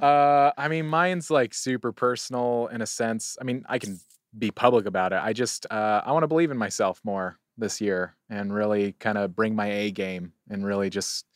[0.00, 3.36] Uh, I mean, mine's like super personal in a sense.
[3.40, 3.98] I mean, I can
[4.38, 5.18] be public about it.
[5.22, 9.18] I just uh, I want to believe in myself more this year and really kind
[9.18, 11.26] of bring my A game and really just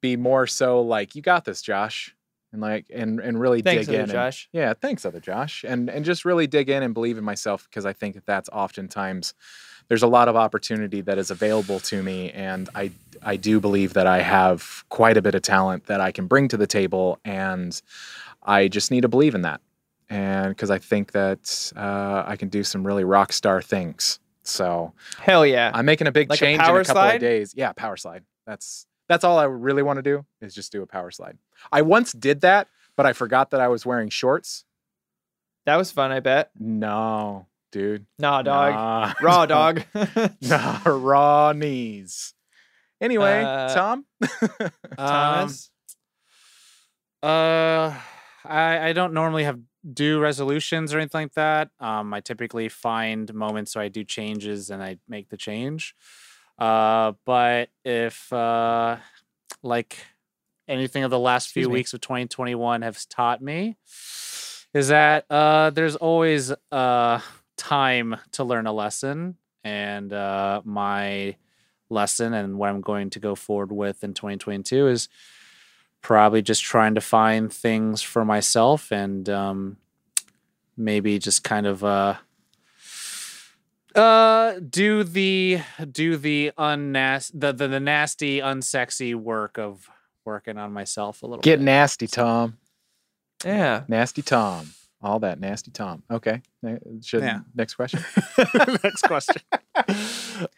[0.00, 2.15] be more so like you got this, Josh,
[2.56, 4.02] and like and and really Thanks, dig other in.
[4.04, 4.48] and- Josh.
[4.52, 7.86] Yeah, thanks, other Josh, and and just really dig in and believe in myself because
[7.86, 9.34] I think that that's oftentimes
[9.88, 12.90] there's a lot of opportunity that is available to me, and I
[13.22, 16.48] I do believe that I have quite a bit of talent that I can bring
[16.48, 17.80] to the table, and
[18.42, 19.60] I just need to believe in that,
[20.08, 24.18] and because I think that uh, I can do some really rock star things.
[24.42, 25.72] So Hell yeah.
[25.74, 27.14] I'm making a big Like a change in a couple slide?
[27.16, 27.52] of days.
[27.56, 28.22] Yeah, power slide.
[28.46, 31.38] That's that's all I really want to do is just do a power slide.
[31.72, 34.64] I once did that, but I forgot that I was wearing shorts.
[35.66, 36.12] that was fun.
[36.12, 36.50] I bet.
[36.58, 38.06] No, dude.
[38.18, 38.74] Nah, dog.
[38.74, 39.14] Nah.
[39.20, 39.82] Raw dog.
[40.42, 42.34] nah, raw knees.
[43.00, 44.06] Anyway, Uh, Tom.
[44.96, 45.70] Thomas.
[47.22, 47.94] Uh,
[48.44, 49.58] I I don't normally have
[49.92, 51.70] do resolutions or anything like that.
[51.80, 55.94] Um, I typically find moments so I do changes and I make the change.
[56.58, 58.96] Uh, but if uh,
[59.62, 59.98] like
[60.68, 61.74] anything of the last Excuse few me.
[61.74, 63.76] weeks of 2021 has taught me,
[64.74, 67.20] is that uh, there's always uh
[67.56, 71.36] time to learn a lesson, and uh, my
[71.88, 75.08] lesson and what I'm going to go forward with in 2022 is
[76.02, 79.76] probably just trying to find things for myself and um,
[80.76, 82.14] maybe just kind of uh,
[83.96, 89.88] uh, do the do the unnas the, the the nasty unsexy work of
[90.24, 91.64] working on myself a little Get bit.
[91.64, 92.58] nasty, Tom.
[93.44, 93.84] Yeah.
[93.88, 94.70] Nasty Tom.
[95.02, 96.02] All that nasty Tom.
[96.10, 96.40] Okay.
[97.02, 97.40] Should, Yeah.
[97.54, 98.00] Next question.
[98.82, 99.42] next question.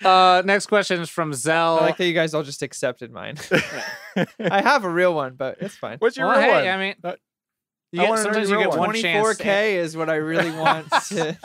[0.05, 1.79] uh, next question is from Zell.
[1.81, 3.37] I like that you guys all just accepted mine.
[4.40, 5.98] I have a real one, but it's fine.
[5.98, 6.68] What's your well, real hey, one?
[6.68, 7.12] I mean, Uh,
[7.92, 8.79] you get, wanna sometimes you get one.
[8.79, 9.38] one chance.
[9.38, 11.37] 24K is what I really want to.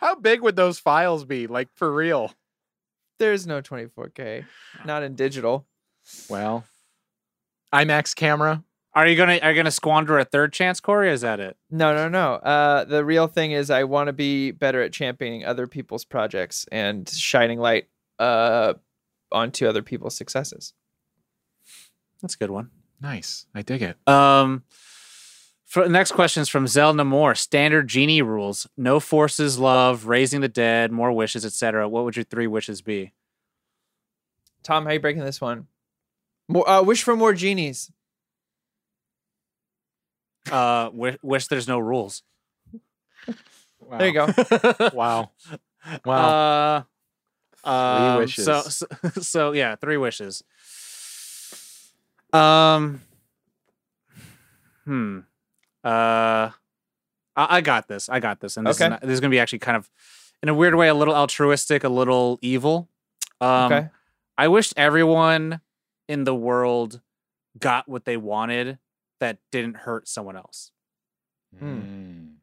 [0.00, 1.46] How big would those files be?
[1.46, 2.32] Like for real?
[3.18, 4.44] There's no 24K,
[4.84, 5.66] not in digital.
[6.28, 6.64] Well,
[7.72, 8.62] IMAX camera.
[8.94, 11.10] Are you gonna are you gonna squander a third chance, Corey?
[11.10, 11.56] Is that it?
[11.70, 12.34] No, no, no.
[12.34, 16.64] Uh, the real thing is, I want to be better at championing other people's projects
[16.72, 18.74] and shining light uh,
[19.30, 20.72] onto other people's successes.
[22.22, 22.70] That's a good one.
[23.00, 23.46] Nice.
[23.54, 23.96] I dig it.
[24.08, 24.64] Um,
[25.66, 27.34] for next question is from Zelda Moore.
[27.34, 31.88] Standard genie rules: no forces, love, raising the dead, more wishes, etc.
[31.88, 33.12] What would your three wishes be?
[34.62, 35.66] Tom, how are you breaking this one?
[36.48, 37.90] More, uh, wish for more genies.
[40.50, 42.22] Uh, wish, wish there's no rules.
[43.80, 43.98] Wow.
[43.98, 44.90] There you go.
[44.92, 45.30] Wow.
[46.04, 46.84] Wow.
[47.64, 48.44] Uh, um, wishes.
[48.44, 48.86] So, so,
[49.20, 50.42] so yeah, three wishes.
[52.32, 53.02] Um.
[54.84, 55.20] Hmm.
[55.86, 56.50] Uh,
[57.36, 58.08] I, I got this.
[58.08, 58.56] I got this.
[58.56, 58.86] And this Okay.
[58.86, 59.90] is not, this is gonna be actually kind of,
[60.42, 62.88] in a weird way, a little altruistic, a little evil.
[63.40, 63.88] Um, okay.
[64.36, 65.60] I wished everyone
[66.08, 67.00] in the world
[67.58, 68.78] got what they wanted
[69.20, 70.72] that didn't hurt someone else.
[71.62, 72.34] Mm.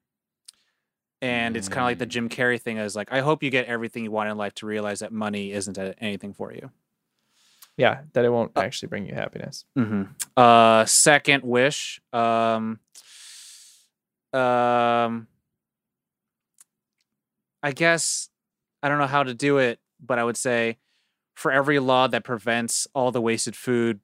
[1.21, 2.05] And it's kind of like the.
[2.05, 4.65] Jim Carrey thing is like, I hope you get everything you want in life to
[4.65, 6.71] realize that money isn't anything for you.
[7.77, 9.65] Yeah, that it won't actually bring you happiness.
[9.77, 10.03] Mm-hmm.
[10.35, 12.01] Uh, second wish.
[12.11, 12.79] Um,
[14.33, 15.27] um,
[17.61, 18.29] I guess
[18.81, 20.77] I don't know how to do it, but I would say
[21.35, 23.99] for every law that prevents all the wasted food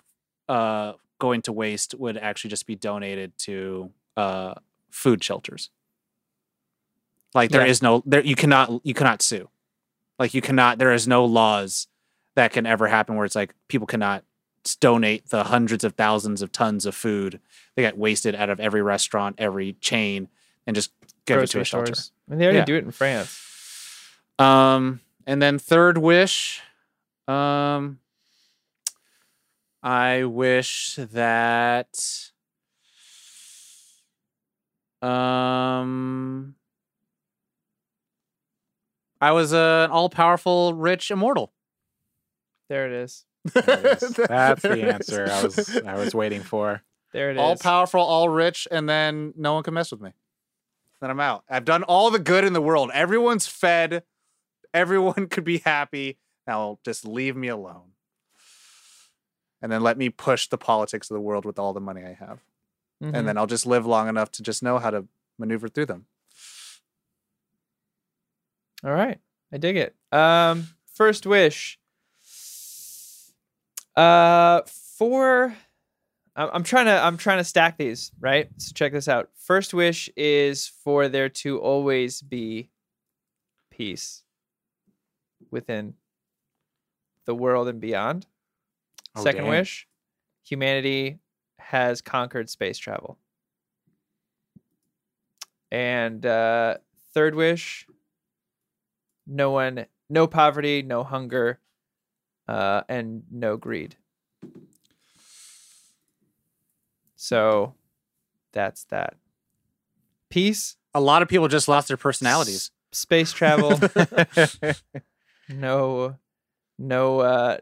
[0.48, 4.54] uh, going to waste would actually just be donated to uh,
[4.90, 5.70] food shelters.
[7.34, 7.68] Like there Yeah.
[7.68, 9.50] is no there you cannot you cannot sue.
[10.18, 11.88] Like you cannot there is no laws
[12.36, 14.24] that can ever happen where it's like people cannot
[14.76, 17.40] donate the hundreds of thousands of tons of food
[17.76, 20.28] that get wasted out of every restaurant, every chain,
[20.68, 20.92] and just
[21.26, 21.94] give it to a shelter.
[21.94, 22.12] stores.
[22.28, 22.66] I mean, they already Yeah.
[22.66, 23.46] do it in France.
[24.38, 26.62] Um, and then third wish,
[27.28, 28.00] um,
[29.84, 32.32] I wish that,
[35.02, 36.56] um,
[39.22, 41.54] I was an all-powerful, rich immortal.
[42.70, 43.26] There it is.
[44.28, 46.82] That's the answer I was I was waiting for.
[47.12, 47.42] There it is.
[47.42, 50.12] all powerful, all rich, and then no one can mess with me.
[51.02, 51.44] Then I'm out.
[51.50, 52.92] I've done all the good in the world.
[52.94, 54.04] Everyone's fed.
[54.74, 56.18] Everyone could be happy.
[56.46, 57.94] Now just leave me alone.
[59.62, 62.14] And then let me push the politics of the world with all the money I
[62.14, 62.40] have.
[63.04, 63.14] Mhm.
[63.14, 65.06] And then I'll just live long enough to just know how to
[65.38, 66.06] maneuver through them.
[68.84, 69.20] All right.
[69.52, 69.96] I dig it.
[70.12, 71.79] Um, first wish.
[73.96, 74.62] Uh,
[74.98, 75.56] for
[76.36, 78.50] I'm I'm trying to I'm trying to stack these right.
[78.58, 79.30] So check this out.
[79.36, 82.70] First wish is for there to always be
[83.72, 84.24] peace
[85.52, 85.96] within
[87.26, 88.26] the world and beyond.
[89.16, 89.50] Oh, Second dang.
[89.50, 89.88] wish,
[90.44, 91.20] humanity
[91.58, 93.18] has conquered space travel.
[95.72, 96.78] And uh,
[97.14, 97.86] third wish,
[99.28, 101.60] no one, no poverty, no hunger,
[102.50, 103.96] uh, and no greed.
[107.16, 107.76] So
[108.54, 109.16] that's that.
[110.30, 112.56] Peace, A lot of people just lost their personalities.
[112.56, 113.80] s- space travel,
[115.50, 116.16] no,
[116.78, 117.58] no, uh,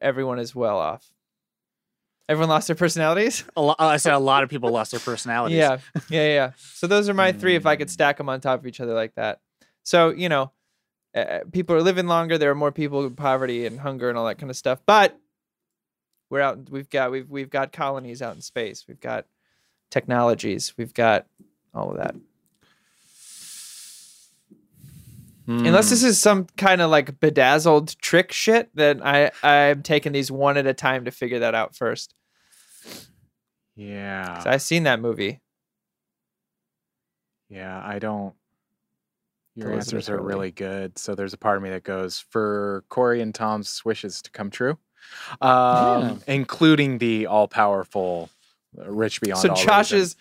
[0.00, 1.04] everyone is well off.
[2.28, 3.44] Everyone lost their personalities?
[3.56, 5.58] A lo- I said a lot of people lost their personalities.
[5.58, 5.78] Yeah,
[6.08, 6.50] yeah, yeah.
[6.56, 7.54] So those are my three.
[7.56, 7.92] If I could Mm.
[7.92, 9.40] stack them on top of each other like that,
[9.82, 10.50] so you know,
[11.14, 12.38] uh, people are living longer.
[12.38, 14.80] There are more people with poverty and hunger and all that kind of stuff.
[14.86, 15.18] But
[16.30, 16.70] we're out.
[16.70, 18.84] We've got we've we've got colonies out in space.
[18.88, 19.26] We've got
[19.90, 20.74] technologies.
[20.76, 21.26] We've got
[21.72, 22.14] all of that.
[25.46, 25.90] Unless Hmm.
[25.90, 30.56] this is some kind of like bedazzled trick shit, then I I'm taking these one
[30.56, 32.14] at a time to figure that out first.
[33.76, 35.40] Yeah, I've seen that movie.
[37.50, 38.34] Yeah, I don't.
[39.56, 40.98] Your Elizabeth answers are really good.
[40.98, 44.50] So there's a part of me that goes for Corey and Tom's wishes to come
[44.50, 44.78] true,
[45.40, 48.30] um, including the all-powerful,
[48.78, 49.40] uh, rich beyond.
[49.42, 49.56] so all.
[49.56, 50.16] Josh's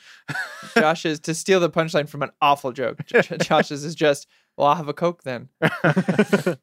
[0.78, 2.99] Josh's to steal the punchline from an awful joke.
[3.07, 5.49] Josh's is just, well, I'll have a coke then.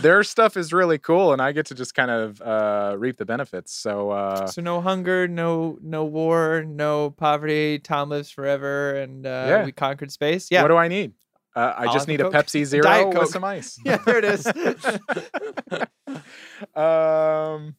[0.00, 3.26] their stuff is really cool, and I get to just kind of uh, reap the
[3.26, 3.72] benefits.
[3.74, 7.78] So uh, so no hunger, no no war, no poverty.
[7.78, 9.64] Tom lives forever, and uh, Yeah.
[9.64, 10.48] we conquered space.
[10.50, 11.12] Yeah, what do I need?
[11.56, 13.80] Uh, I I'll just have a need a Pepsi Zero with some ice.
[13.84, 14.46] yeah, there it is.
[16.76, 17.74] um,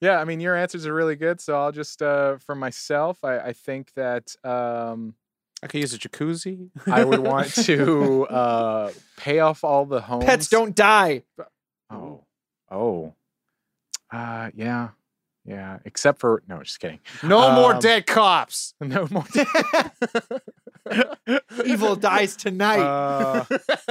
[0.00, 1.38] yeah, I mean, your answers are really good.
[1.38, 5.14] So I'll just, uh, for myself, I, I think that um,
[5.62, 6.70] I could use a jacuzzi.
[6.86, 10.24] I would want to uh, pay off all the homes.
[10.24, 11.24] Pets don't die.
[11.90, 12.24] Oh,
[12.70, 13.12] oh,
[14.10, 14.88] uh, yeah,
[15.48, 15.78] yeah.
[15.84, 17.00] Except for no, just kidding.
[17.22, 18.74] No more Um, dead cops.
[18.80, 19.24] No more.
[21.64, 22.80] Evil dies tonight.
[22.80, 23.44] Uh,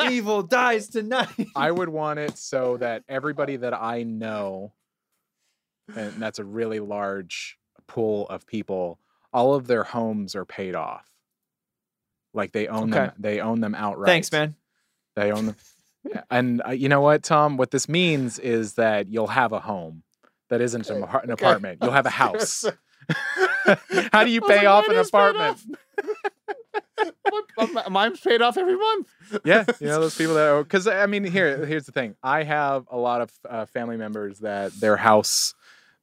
[0.10, 1.48] Evil dies tonight.
[1.56, 4.74] I would want it so that everybody that I know,
[5.96, 9.00] and that's a really large pool of people,
[9.34, 11.08] all of their homes are paid off.
[12.34, 14.08] Like they own them, they own them outright.
[14.08, 14.56] Thanks, man.
[15.16, 15.56] They own them.
[16.30, 17.58] And uh, you know what, Tom?
[17.58, 20.04] What this means is that you'll have a home
[20.50, 21.46] that isn't an, apar- an Okay.
[21.46, 21.80] apartment.
[21.82, 22.66] You'll have a house.
[24.12, 25.58] How do you pay like, off an apartment?
[27.90, 29.08] Mine's paid off every month.
[29.46, 32.16] yeah, you know those people that because I mean here here's the thing.
[32.24, 35.54] I have a lot of uh, family members that their house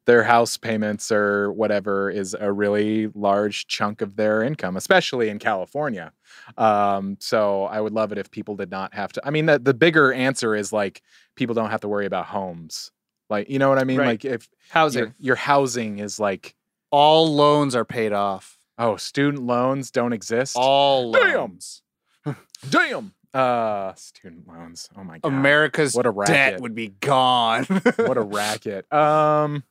[0.07, 5.38] their house payments or whatever is a really large chunk of their income, especially in
[5.38, 6.12] California.
[6.59, 9.22] Um, so I would love it if people did not have to.
[9.26, 11.01] I mean, the, the bigger answer is like
[11.36, 12.90] people don't have to worry about homes.
[13.31, 13.99] Like, you know what I mean?
[13.99, 14.07] Right.
[14.07, 14.99] Like if Housing.
[15.01, 16.55] your, your housing is like,
[16.91, 18.59] All loans are paid off.
[18.79, 20.57] oh, student loans don't exist.
[20.57, 21.83] All loans.
[22.70, 23.14] Damn.
[23.33, 24.89] Uh, student loans.
[24.97, 25.29] Oh my god.
[25.29, 26.61] America's What a debt racket.
[26.61, 27.64] would be gone.
[27.97, 28.91] what a racket.
[28.93, 29.64] Um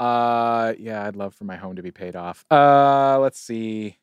[0.00, 2.44] uh yeah, I'd love for my home to be paid off.
[2.50, 3.98] Uh let's see.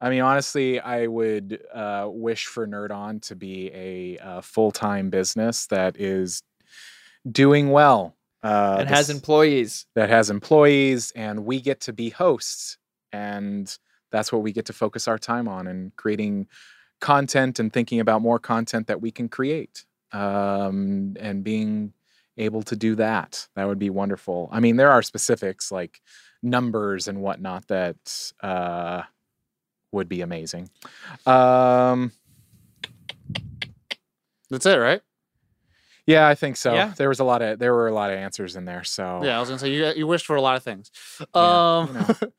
[0.00, 5.10] I mean honestly, I would uh wish for Nerd On to be a uh, full-time
[5.10, 6.42] business that is
[7.30, 8.14] doing well.
[8.42, 9.86] Uh and has employees.
[9.94, 12.76] that has employees and we get to be hosts
[13.12, 13.78] and
[14.10, 16.46] that's what we get to focus our time on and creating
[17.00, 21.92] content and thinking about more content that we can create um, and being
[22.36, 26.00] able to do that that would be wonderful i mean there are specifics like
[26.42, 29.02] numbers and whatnot that uh,
[29.92, 30.68] would be amazing
[31.26, 32.12] um,
[34.50, 35.00] That's it, right?
[36.06, 36.92] Yeah i think so Yeah.
[36.96, 39.36] there was a lot of there were a lot of answers in there so Yeah,
[39.36, 40.90] I was gonna say you you wished for a lot of things.
[41.20, 41.26] Yeah,
[41.78, 42.32] um, you know.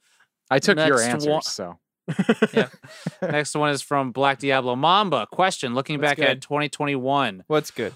[0.51, 1.80] i took your Next answers one- so
[2.53, 2.68] Yeah.
[3.22, 5.26] Next one is from Black Diablo Mamba.
[5.32, 6.28] Question: Looking That's back good.
[6.38, 7.93] at 2021, What's good?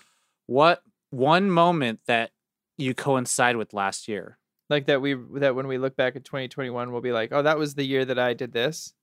[0.47, 2.31] what one moment that
[2.77, 4.39] you coincide with last year?
[4.67, 7.59] Like that we that when we look back at 2021, we'll be like, oh, that
[7.59, 8.77] was the year that I did this.
[8.87, 8.93] Is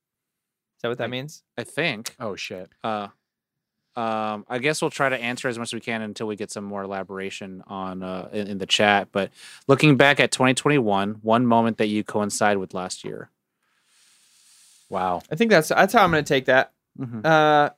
[0.81, 1.43] that what that Like- means?
[1.57, 2.13] I think.
[2.19, 3.07] oh shit Uh,
[3.97, 6.51] um, I guess we'll try to answer as much as we can until we get
[6.51, 9.09] some more elaboration on uh, in, in the chat.
[9.11, 9.31] But
[9.67, 13.29] looking back at 2021, one moment that you coincide with last year.
[14.89, 16.71] wow I think that's that's how I'm gonna take that.
[16.99, 17.25] Mhm.
[17.25, 17.71] Uh,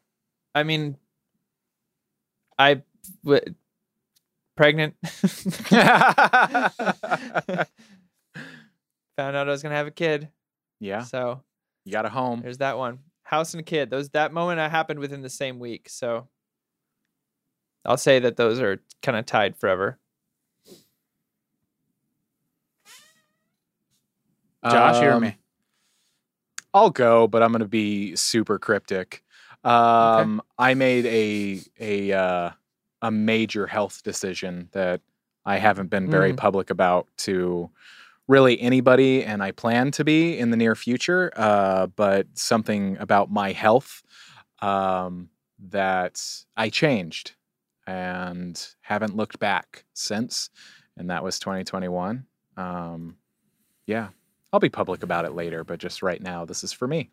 [0.53, 0.97] I mean,
[2.57, 2.81] I
[3.23, 3.55] w-
[4.57, 4.95] pregnant.
[9.17, 10.29] Found out I was gonna have a kid.
[10.79, 11.41] yeah So
[11.85, 12.99] you got a home there's that one.
[13.29, 13.91] House and kid.
[13.91, 15.87] Those that moment happened within the same week.
[15.87, 16.27] So
[17.85, 19.99] I'll say that those are kind of tied forever.
[24.65, 25.37] Josh, you or Um, me?
[26.73, 29.23] I'll go, but I'm going to be super cryptic.
[29.63, 32.49] Um, I made a a uh,
[33.03, 35.01] a major health decision that
[35.45, 36.37] I haven't been very Mm.
[36.37, 37.69] public about to
[38.29, 41.31] really anybody, and I plan to be in the near future.
[41.35, 44.03] Uh, but something about my health
[44.61, 45.29] um,
[45.69, 46.23] that
[46.55, 47.33] I changed
[47.87, 50.51] and haven't looked back since,
[50.95, 52.25] and that was 2021.
[52.55, 53.17] Um,
[53.87, 54.09] yeah,
[54.53, 57.09] I'll be public about it later, but just right now, this is for me.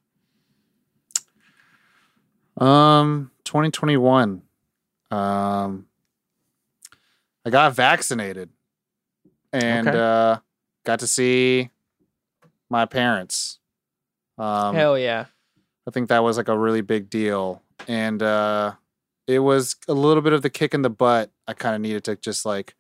[2.59, 4.43] Um, 2021.
[5.11, 5.87] Um,
[7.45, 8.51] I got vaccinated
[9.53, 9.99] and Okay.
[9.99, 10.39] uh,
[10.87, 11.69] got to see
[12.71, 13.59] my parents.
[14.39, 15.27] Um, Hell yeah.
[15.87, 17.63] I think that was like a really big deal.
[17.87, 18.75] And uh,
[19.27, 22.05] it was a little bit of the kick in the butt I kind of needed
[22.05, 22.75] to just like,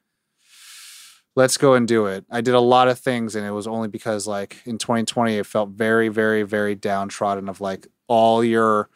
[1.35, 2.25] let's go and do it.
[2.31, 5.47] I did a lot of things, and it was only because like in 2020, it
[5.47, 8.89] felt very, very, very downtrodden of like all your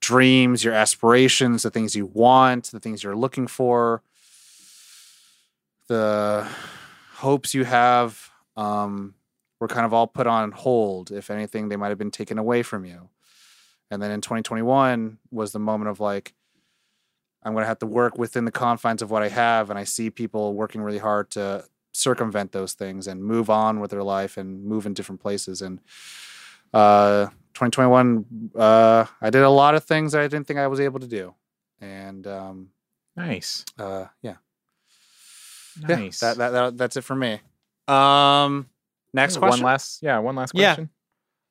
[0.00, 4.02] dreams, your aspirations, the things you want, the things you're looking for,
[5.88, 6.48] the
[7.16, 8.29] hopes you have
[8.60, 9.14] um,
[9.58, 11.10] were kind of all put on hold.
[11.10, 13.08] If anything, they might have been taken away from you.
[13.90, 16.34] And then in 2021 was the moment of like,
[17.42, 19.70] I'm going to have to work within the confines of what I have.
[19.70, 23.90] And I see people working really hard to circumvent those things and move on with
[23.90, 25.62] their life and move in different places.
[25.62, 25.80] And
[26.72, 30.80] uh, 2021, uh, I did a lot of things that I didn't think I was
[30.80, 31.34] able to do.
[31.80, 32.68] And um,
[33.16, 33.64] Nice.
[33.78, 34.36] uh, yeah,
[35.80, 36.22] Nice.
[36.22, 37.40] yeah, that, that, that, that's it for me.
[37.90, 38.68] Um,
[39.12, 39.40] next question.
[39.40, 39.64] One question.
[39.64, 40.62] last, yeah, one last question.
[40.62, 40.74] Yeah.
[40.74, 40.90] question.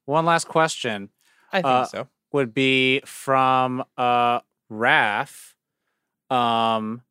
[0.05, 1.09] One last question.
[1.51, 2.07] I think Uh, so.
[2.31, 5.55] would be from uh Raf.
[6.29, 7.01] Um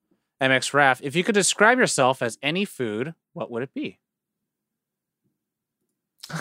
[0.40, 3.98] MX Raff, if you could describe yourself as any food, what would it be?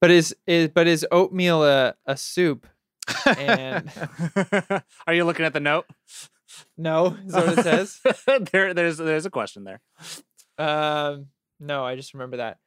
[0.00, 2.66] But is is but is oatmeal a, a soup?
[3.38, 3.90] And
[5.06, 5.86] Are you looking at the note?
[6.76, 8.00] no, is that what it says?
[8.52, 9.80] there, there's there's a question there.
[10.58, 11.28] Um,
[11.60, 12.58] no, I just remember that.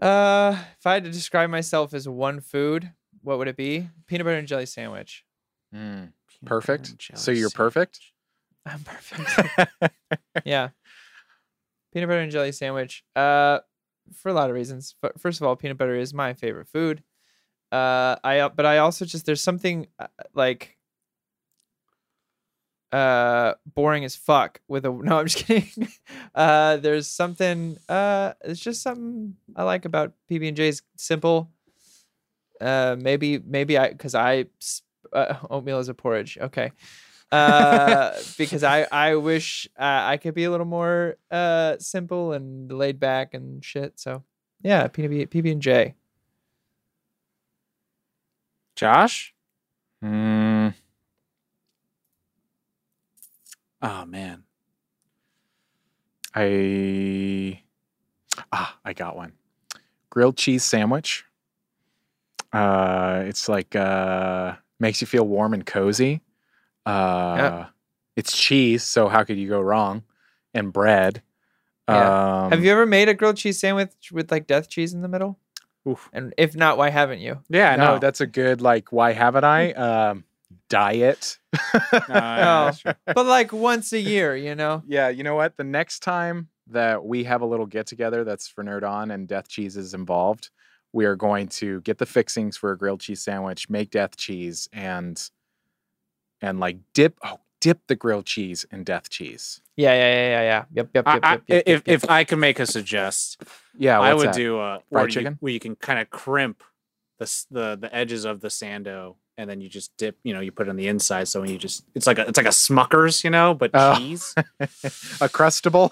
[0.00, 3.88] Uh, if I had to describe myself as one food, what would it be?
[4.06, 5.24] Peanut butter and jelly sandwich.
[5.74, 6.12] Mm,
[6.44, 6.88] perfect.
[7.10, 7.54] and So you're sandwich.
[7.54, 8.00] perfect.
[8.66, 9.92] I'm perfect.
[10.44, 10.70] yeah.
[11.92, 13.04] Peanut butter and jelly sandwich.
[13.14, 13.60] Uh,
[14.14, 14.94] for a lot of reasons.
[15.00, 17.02] But first of all, peanut butter is my favorite food.
[17.72, 20.75] Uh, I but I also just there's something uh, like
[22.96, 25.88] uh boring as fuck with a no i'm just kidding.
[26.34, 31.50] Uh there's something uh it's just something i like about pb&j's simple.
[32.58, 34.46] Uh maybe maybe i because i
[35.12, 36.38] uh, oatmeal is a porridge.
[36.40, 36.72] Okay.
[37.30, 42.72] Uh because i i wish uh, i could be a little more uh simple and
[42.72, 44.00] laid back and shit.
[44.00, 44.22] So
[44.62, 45.94] yeah pb pb&j
[48.74, 49.34] Josh?
[50.04, 50.72] Mm,
[53.82, 54.44] Oh man.
[56.34, 57.60] I
[58.52, 59.32] ah, I got one.
[60.10, 61.24] Grilled cheese sandwich.
[62.52, 66.22] Uh, it's like uh, makes you feel warm and cozy.
[66.84, 67.64] Uh,
[68.16, 70.04] it's cheese, so how could you go wrong?
[70.54, 71.22] And bread.
[71.88, 72.44] Yeah.
[72.44, 75.08] Um, have you ever made a grilled cheese sandwich with like death cheese in the
[75.08, 75.38] middle
[75.86, 76.10] Oof.
[76.12, 77.98] and if not why haven't you Yeah, no, no.
[78.00, 78.90] that's a good like.
[78.92, 79.72] Why haven't I?
[79.72, 80.24] Um,
[80.68, 81.38] diet.
[81.92, 85.56] Uh, yeah, but like once a year you know Yeah, you know what?
[85.56, 89.26] The next time that we have a little get together that's for Nerd On and
[89.28, 90.50] Death Cheese is involved,
[90.92, 94.68] we are going to get the fixings for a grilled cheese sandwich, make Death Cheese,
[94.72, 95.30] and
[96.40, 99.60] and like dip oh dip the grilled cheese in Death Cheese.
[99.76, 100.64] Yeah, yeah, yeah, yeah, yeah.
[100.74, 101.94] Yep, yep, I- yep, I- yep, yep, if yep, yep.
[102.04, 103.42] if I can make a suggest,
[103.78, 104.34] Yeah, I would that?
[104.34, 105.36] do a Fried where you, chicken?
[105.40, 106.62] where you can kind of crimp
[107.18, 110.16] the the the edges of the sando, and then you just dip.
[110.24, 112.26] You know, you put it on the inside, so when you just it's like a
[112.28, 113.94] it's like a Smuckers, you know, but Oh.
[113.94, 114.34] cheese.
[114.60, 115.90] a crustable,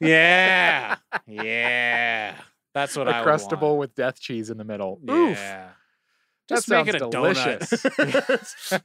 [0.00, 2.36] yeah, yeah,
[2.74, 5.00] that's what a I crustable with Death Cheese in the middle.
[5.08, 5.70] Oof, Yeah,
[6.48, 7.70] that just make it a delicious.
[7.70, 8.82] donut.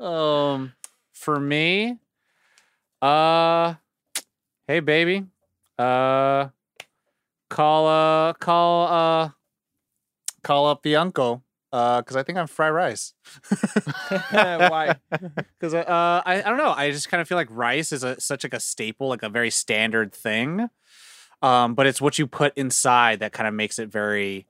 [0.04, 0.72] um,
[1.12, 1.98] for me,
[3.02, 3.74] uh,
[4.66, 5.24] hey baby,
[5.78, 6.48] uh,
[7.48, 9.30] call uh call uh
[10.42, 11.42] call up the uncle.
[11.72, 13.14] Uh, because I think I'm fried rice.
[14.30, 14.96] Why?
[15.60, 16.70] Because uh, I, I don't know.
[16.70, 19.28] I just kind of feel like rice is a such like a staple, like a
[19.28, 20.68] very standard thing.
[21.42, 24.46] Um, but it's what you put inside that kind of makes it very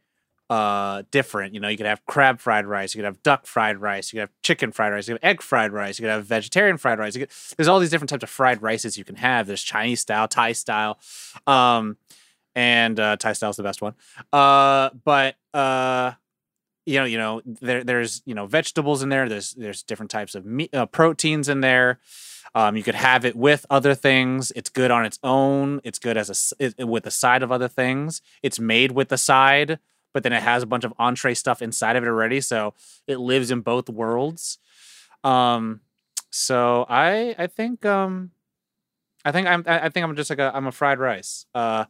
[0.50, 1.54] uh different.
[1.54, 4.18] You know, you could have crab fried rice, you could have duck fried rice, you
[4.18, 6.76] could have chicken fried rice, you could have egg fried rice, you could have vegetarian
[6.76, 7.14] fried rice.
[7.14, 9.46] You could, there's all these different types of fried rices you can have.
[9.46, 10.98] There's Chinese style, Thai style,
[11.46, 11.96] um,
[12.54, 13.94] and uh, Thai style is the best one.
[14.32, 16.12] Uh, but uh,
[16.88, 19.28] you know, you know, there there's you know vegetables in there.
[19.28, 21.98] There's there's different types of meat, uh, proteins in there.
[22.54, 24.50] Um, you could have it with other things.
[24.56, 25.80] It's good on its own.
[25.84, 28.22] It's good as a it, with a side of other things.
[28.42, 29.78] It's made with the side,
[30.14, 32.72] but then it has a bunch of entree stuff inside of it already, so
[33.06, 34.58] it lives in both worlds.
[35.22, 35.82] Um,
[36.30, 38.30] so I I think um,
[39.26, 41.44] I think I'm I think I'm just like a I'm a fried rice.
[41.54, 41.84] Uh,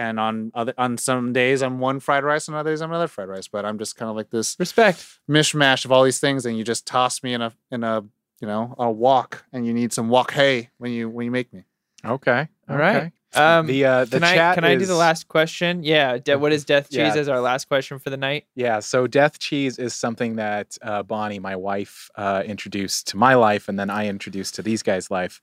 [0.00, 3.08] and on other on some days I'm one fried rice, and other days I'm another
[3.08, 3.48] fried rice.
[3.48, 5.04] But I'm just kind of like this Respect.
[5.28, 8.02] mishmash of all these things, and you just toss me in a in a
[8.40, 11.52] you know a wok, and you need some wok hei when you when you make
[11.52, 11.64] me.
[12.04, 12.96] Okay, All right.
[12.96, 13.12] okay.
[13.32, 15.84] Um, the uh, the can I chat can I do the last question?
[15.84, 16.18] Yeah.
[16.18, 17.14] De- what is death cheese Yeah.
[17.14, 18.46] as our last question for the night?
[18.56, 23.34] Yeah, so death cheese is something that uh, Bonnie, my wife, uh, introduced to my
[23.34, 25.40] life, and then I introduced to these guys' life.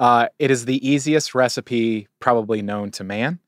[0.00, 3.38] Uh, it is the easiest recipe probably known to man.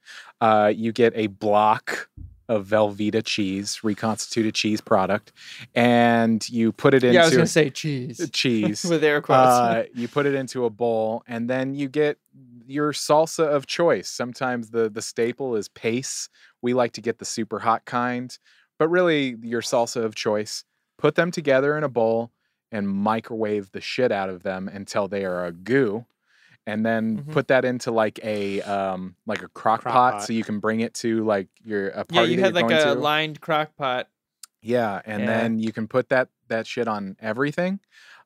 [0.41, 2.09] Uh, you get a block
[2.51, 5.33] of Velveeta cheese, reconstituted cheese product,
[5.75, 8.85] and you put it into yeah, I was gonna say cheese cheese.
[8.85, 9.49] with air quotes.
[9.49, 12.19] Uh, you put it into a bowl, and then you get
[12.67, 14.09] your salsa of choice.
[14.09, 16.29] Sometimes the the staple is pace.
[16.61, 18.37] We like to get the super hot kind,
[18.81, 20.65] but really your salsa of choice.
[20.99, 22.33] Put them together in a bowl
[22.73, 26.05] and microwave the shit out of them until they are a goo.
[26.67, 27.33] And then Mhm.
[27.33, 30.27] put that into like a um like a crock, Crock pot, pot.
[30.27, 32.93] so you can bring it to like your a party yeah, you had like a
[32.95, 32.95] to.
[32.95, 34.09] lined crock pot.
[34.63, 35.27] Yeah, and Yeah.
[35.27, 37.81] then you can put that that shit on everything.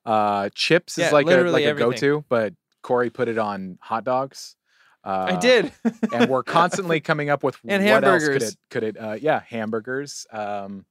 [0.04, 4.04] Uh, chips Yeah, is like a like a go-to, but Corey put it on hot
[4.04, 4.56] dogs.
[5.04, 5.72] Uh, I did.
[6.12, 9.40] and we're constantly coming up with And what else could it could it uh, yeah
[9.48, 10.26] hamburgers.
[10.32, 10.84] Um,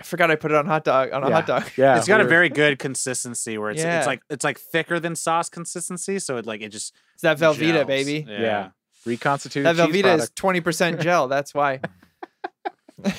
[0.00, 1.34] I forgot I put it on hot dog on a Yeah.
[1.34, 1.64] hot dog.
[1.76, 3.98] Yeah, it's got a very good consistency where it's Yeah.
[3.98, 7.38] it's like it's like thicker than sauce consistency, so it like it just It's that
[7.38, 7.86] Velveeta, gels.
[7.86, 8.26] baby.
[8.28, 8.70] yeah.
[9.06, 10.22] reconstituted That Velveeta product.
[10.24, 11.28] is twenty percent gel.
[11.28, 11.80] That's why.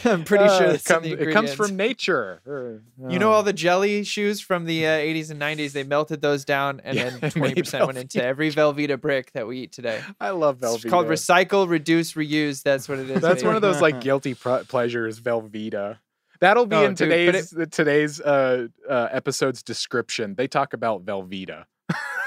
[0.03, 2.41] I'm pretty Uh, sure it, that's in come- the it comes from nature.
[2.45, 5.71] Uh, You know all the jelly shoes from the uh, 80s and 90s?
[5.71, 9.59] They melted those down, and Yeah, then 20% went into every Velveeta brick that we
[9.59, 10.01] eat today.
[10.19, 10.75] I love Velveeta.
[10.75, 12.61] It's called recycle, reduce, reuse.
[12.61, 13.21] That's what it is.
[13.21, 13.47] That's baby.
[13.47, 15.99] one of those like guilty pr- pleasures, Velveeta.
[16.41, 20.35] That'll be Oh, in dude, but today's today's uh, uh, episode's description.
[20.35, 21.65] They talk about Velveeta.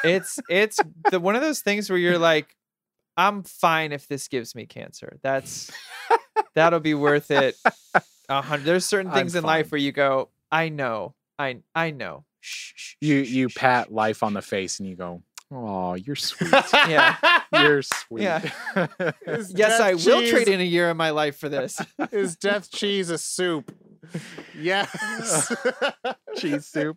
[0.05, 0.79] It's it's
[1.11, 2.55] the one of those things where you're like,
[3.17, 5.19] I'm fine if this gives me cancer.
[5.23, 5.71] That's
[6.55, 7.57] that'll be worth it.
[8.29, 8.65] A hundred.
[8.65, 12.25] There's certain I'm things in life where you go, I know, I I know.
[12.41, 15.23] Shh, shh, You shh, you shh, pat shh, life on the face and you go,
[15.51, 16.51] "Oh, you're sweet.
[16.73, 17.17] Yeah.
[17.53, 18.49] you're sweet." Yeah.
[19.27, 21.81] Yes, death I will cheese- trade in a year of my life for this.
[22.11, 23.73] Is death cheese a soup?
[24.59, 25.55] Yes.
[26.37, 26.97] Cheese soup.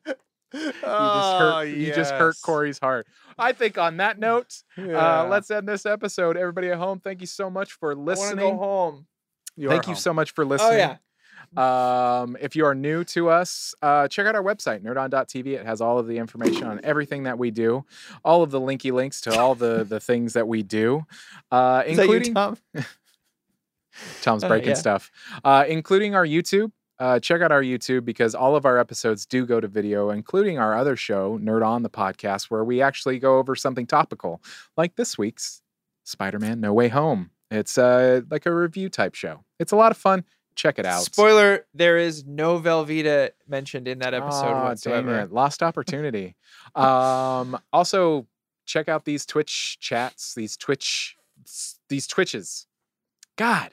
[0.53, 1.63] You just oh, hurt.
[1.67, 2.35] You just hurt.
[2.43, 3.07] Corey's heart.
[3.37, 5.21] I think on that note, Yeah.
[5.23, 6.37] uh, let's end this episode.
[6.37, 8.37] Everybody at home, thank you so much for I listening.
[8.51, 9.07] go home.
[9.57, 9.99] You Thank you home.
[9.99, 10.73] so much for listening.
[10.73, 10.97] Oh yeah.
[12.21, 15.47] Um, if you are new to us, uh, check out our website, nerdon.tv.
[15.47, 17.85] It has all of the information on everything that we do,
[18.25, 21.03] all of the linky links to all the, the things that we do,
[21.51, 22.57] uh, Is that you, including Tom?
[24.21, 24.75] Tom's Uh, breaking yeah.
[24.75, 25.11] stuff,
[25.43, 26.71] uh, including our YouTube.
[26.97, 30.57] Uh, check out our YouTube because all of our episodes do go to video, including
[30.57, 34.41] our other show, Nerd On the Podcast, where we actually go over something topical,
[34.77, 35.61] like this week's
[36.05, 37.31] Spider Man No Way Home.
[37.51, 39.43] It's uh, like a review type show.
[39.59, 40.23] It's a lot of fun.
[40.55, 41.03] Check it out.
[41.03, 45.19] Spoiler: There is no Velveeta mentioned in that episode dang whatsoever.
[45.19, 45.31] it.
[45.33, 46.35] Lost opportunity.
[46.75, 48.25] um, also,
[48.65, 51.17] check out these Twitch chats, these Twitch,
[51.89, 52.67] these Twitches.
[53.35, 53.71] God,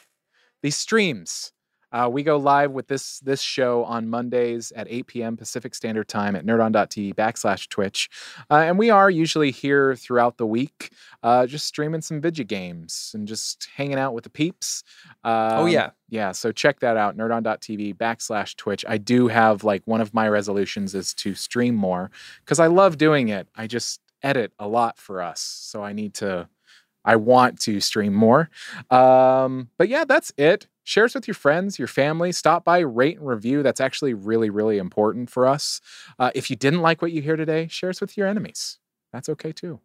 [0.63, 1.53] these streams.
[1.93, 5.37] Uh, we go live with this this show on Mondays at 8 p.m.
[5.37, 8.09] Pacific Standard Time at nerdon.tv backslash Twitch.
[8.51, 10.91] Uh, and we are usually here throughout the week,
[11.23, 14.83] uh, just streaming some video games and just hanging out with the peeps.
[15.25, 15.91] oh Um, yeah.
[16.09, 18.85] yeah, so check that out, nerdon.tv backslash Twitch.
[18.89, 22.11] I do have like one of my resolutions is to stream more
[22.45, 23.49] because I love doing it.
[23.55, 25.41] I just edit a lot for us.
[25.41, 26.49] So I need to,
[27.05, 28.51] I want to stream more.
[28.91, 30.67] Um, but yeah, that's it.
[30.85, 32.33] Share us with your friends, your family.
[32.33, 33.63] Stop by, rate and review.
[33.63, 35.81] That's actually really, really important for us.
[36.19, 38.79] Uh, if you didn't like what you hear today, share us with your enemies.
[39.13, 39.81] That's okay too.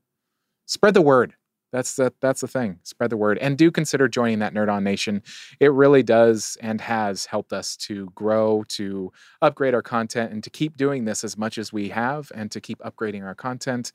[0.65, 1.35] Spread the word.
[1.71, 2.79] That's the, that's the thing.
[2.83, 3.37] Spread the word.
[3.39, 5.21] And do consider joining that Nerd On Nation
[5.59, 9.11] it really does and has helped us to grow, to
[9.41, 12.61] upgrade our content, and to keep doing this as much as we have, and to
[12.61, 13.91] keep upgrading our content.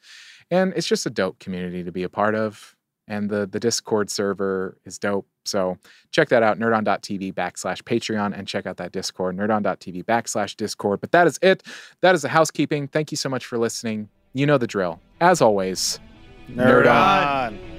[0.50, 2.76] And it's just a dope community to be a part of.
[3.08, 5.26] And the the Discord server is dope.
[5.44, 5.76] So
[6.12, 11.00] check that out, nerdon.tv backslash Patreon, and check out that Discord, nerdon.tv backslash Discord.
[11.00, 11.64] But that is it.
[12.00, 12.88] That is the housekeeping.
[12.88, 14.08] Thank you so much for listening.
[14.34, 15.00] You know the drill.
[15.20, 15.98] As always,
[16.48, 17.54] Nerd on.
[17.54, 17.71] on.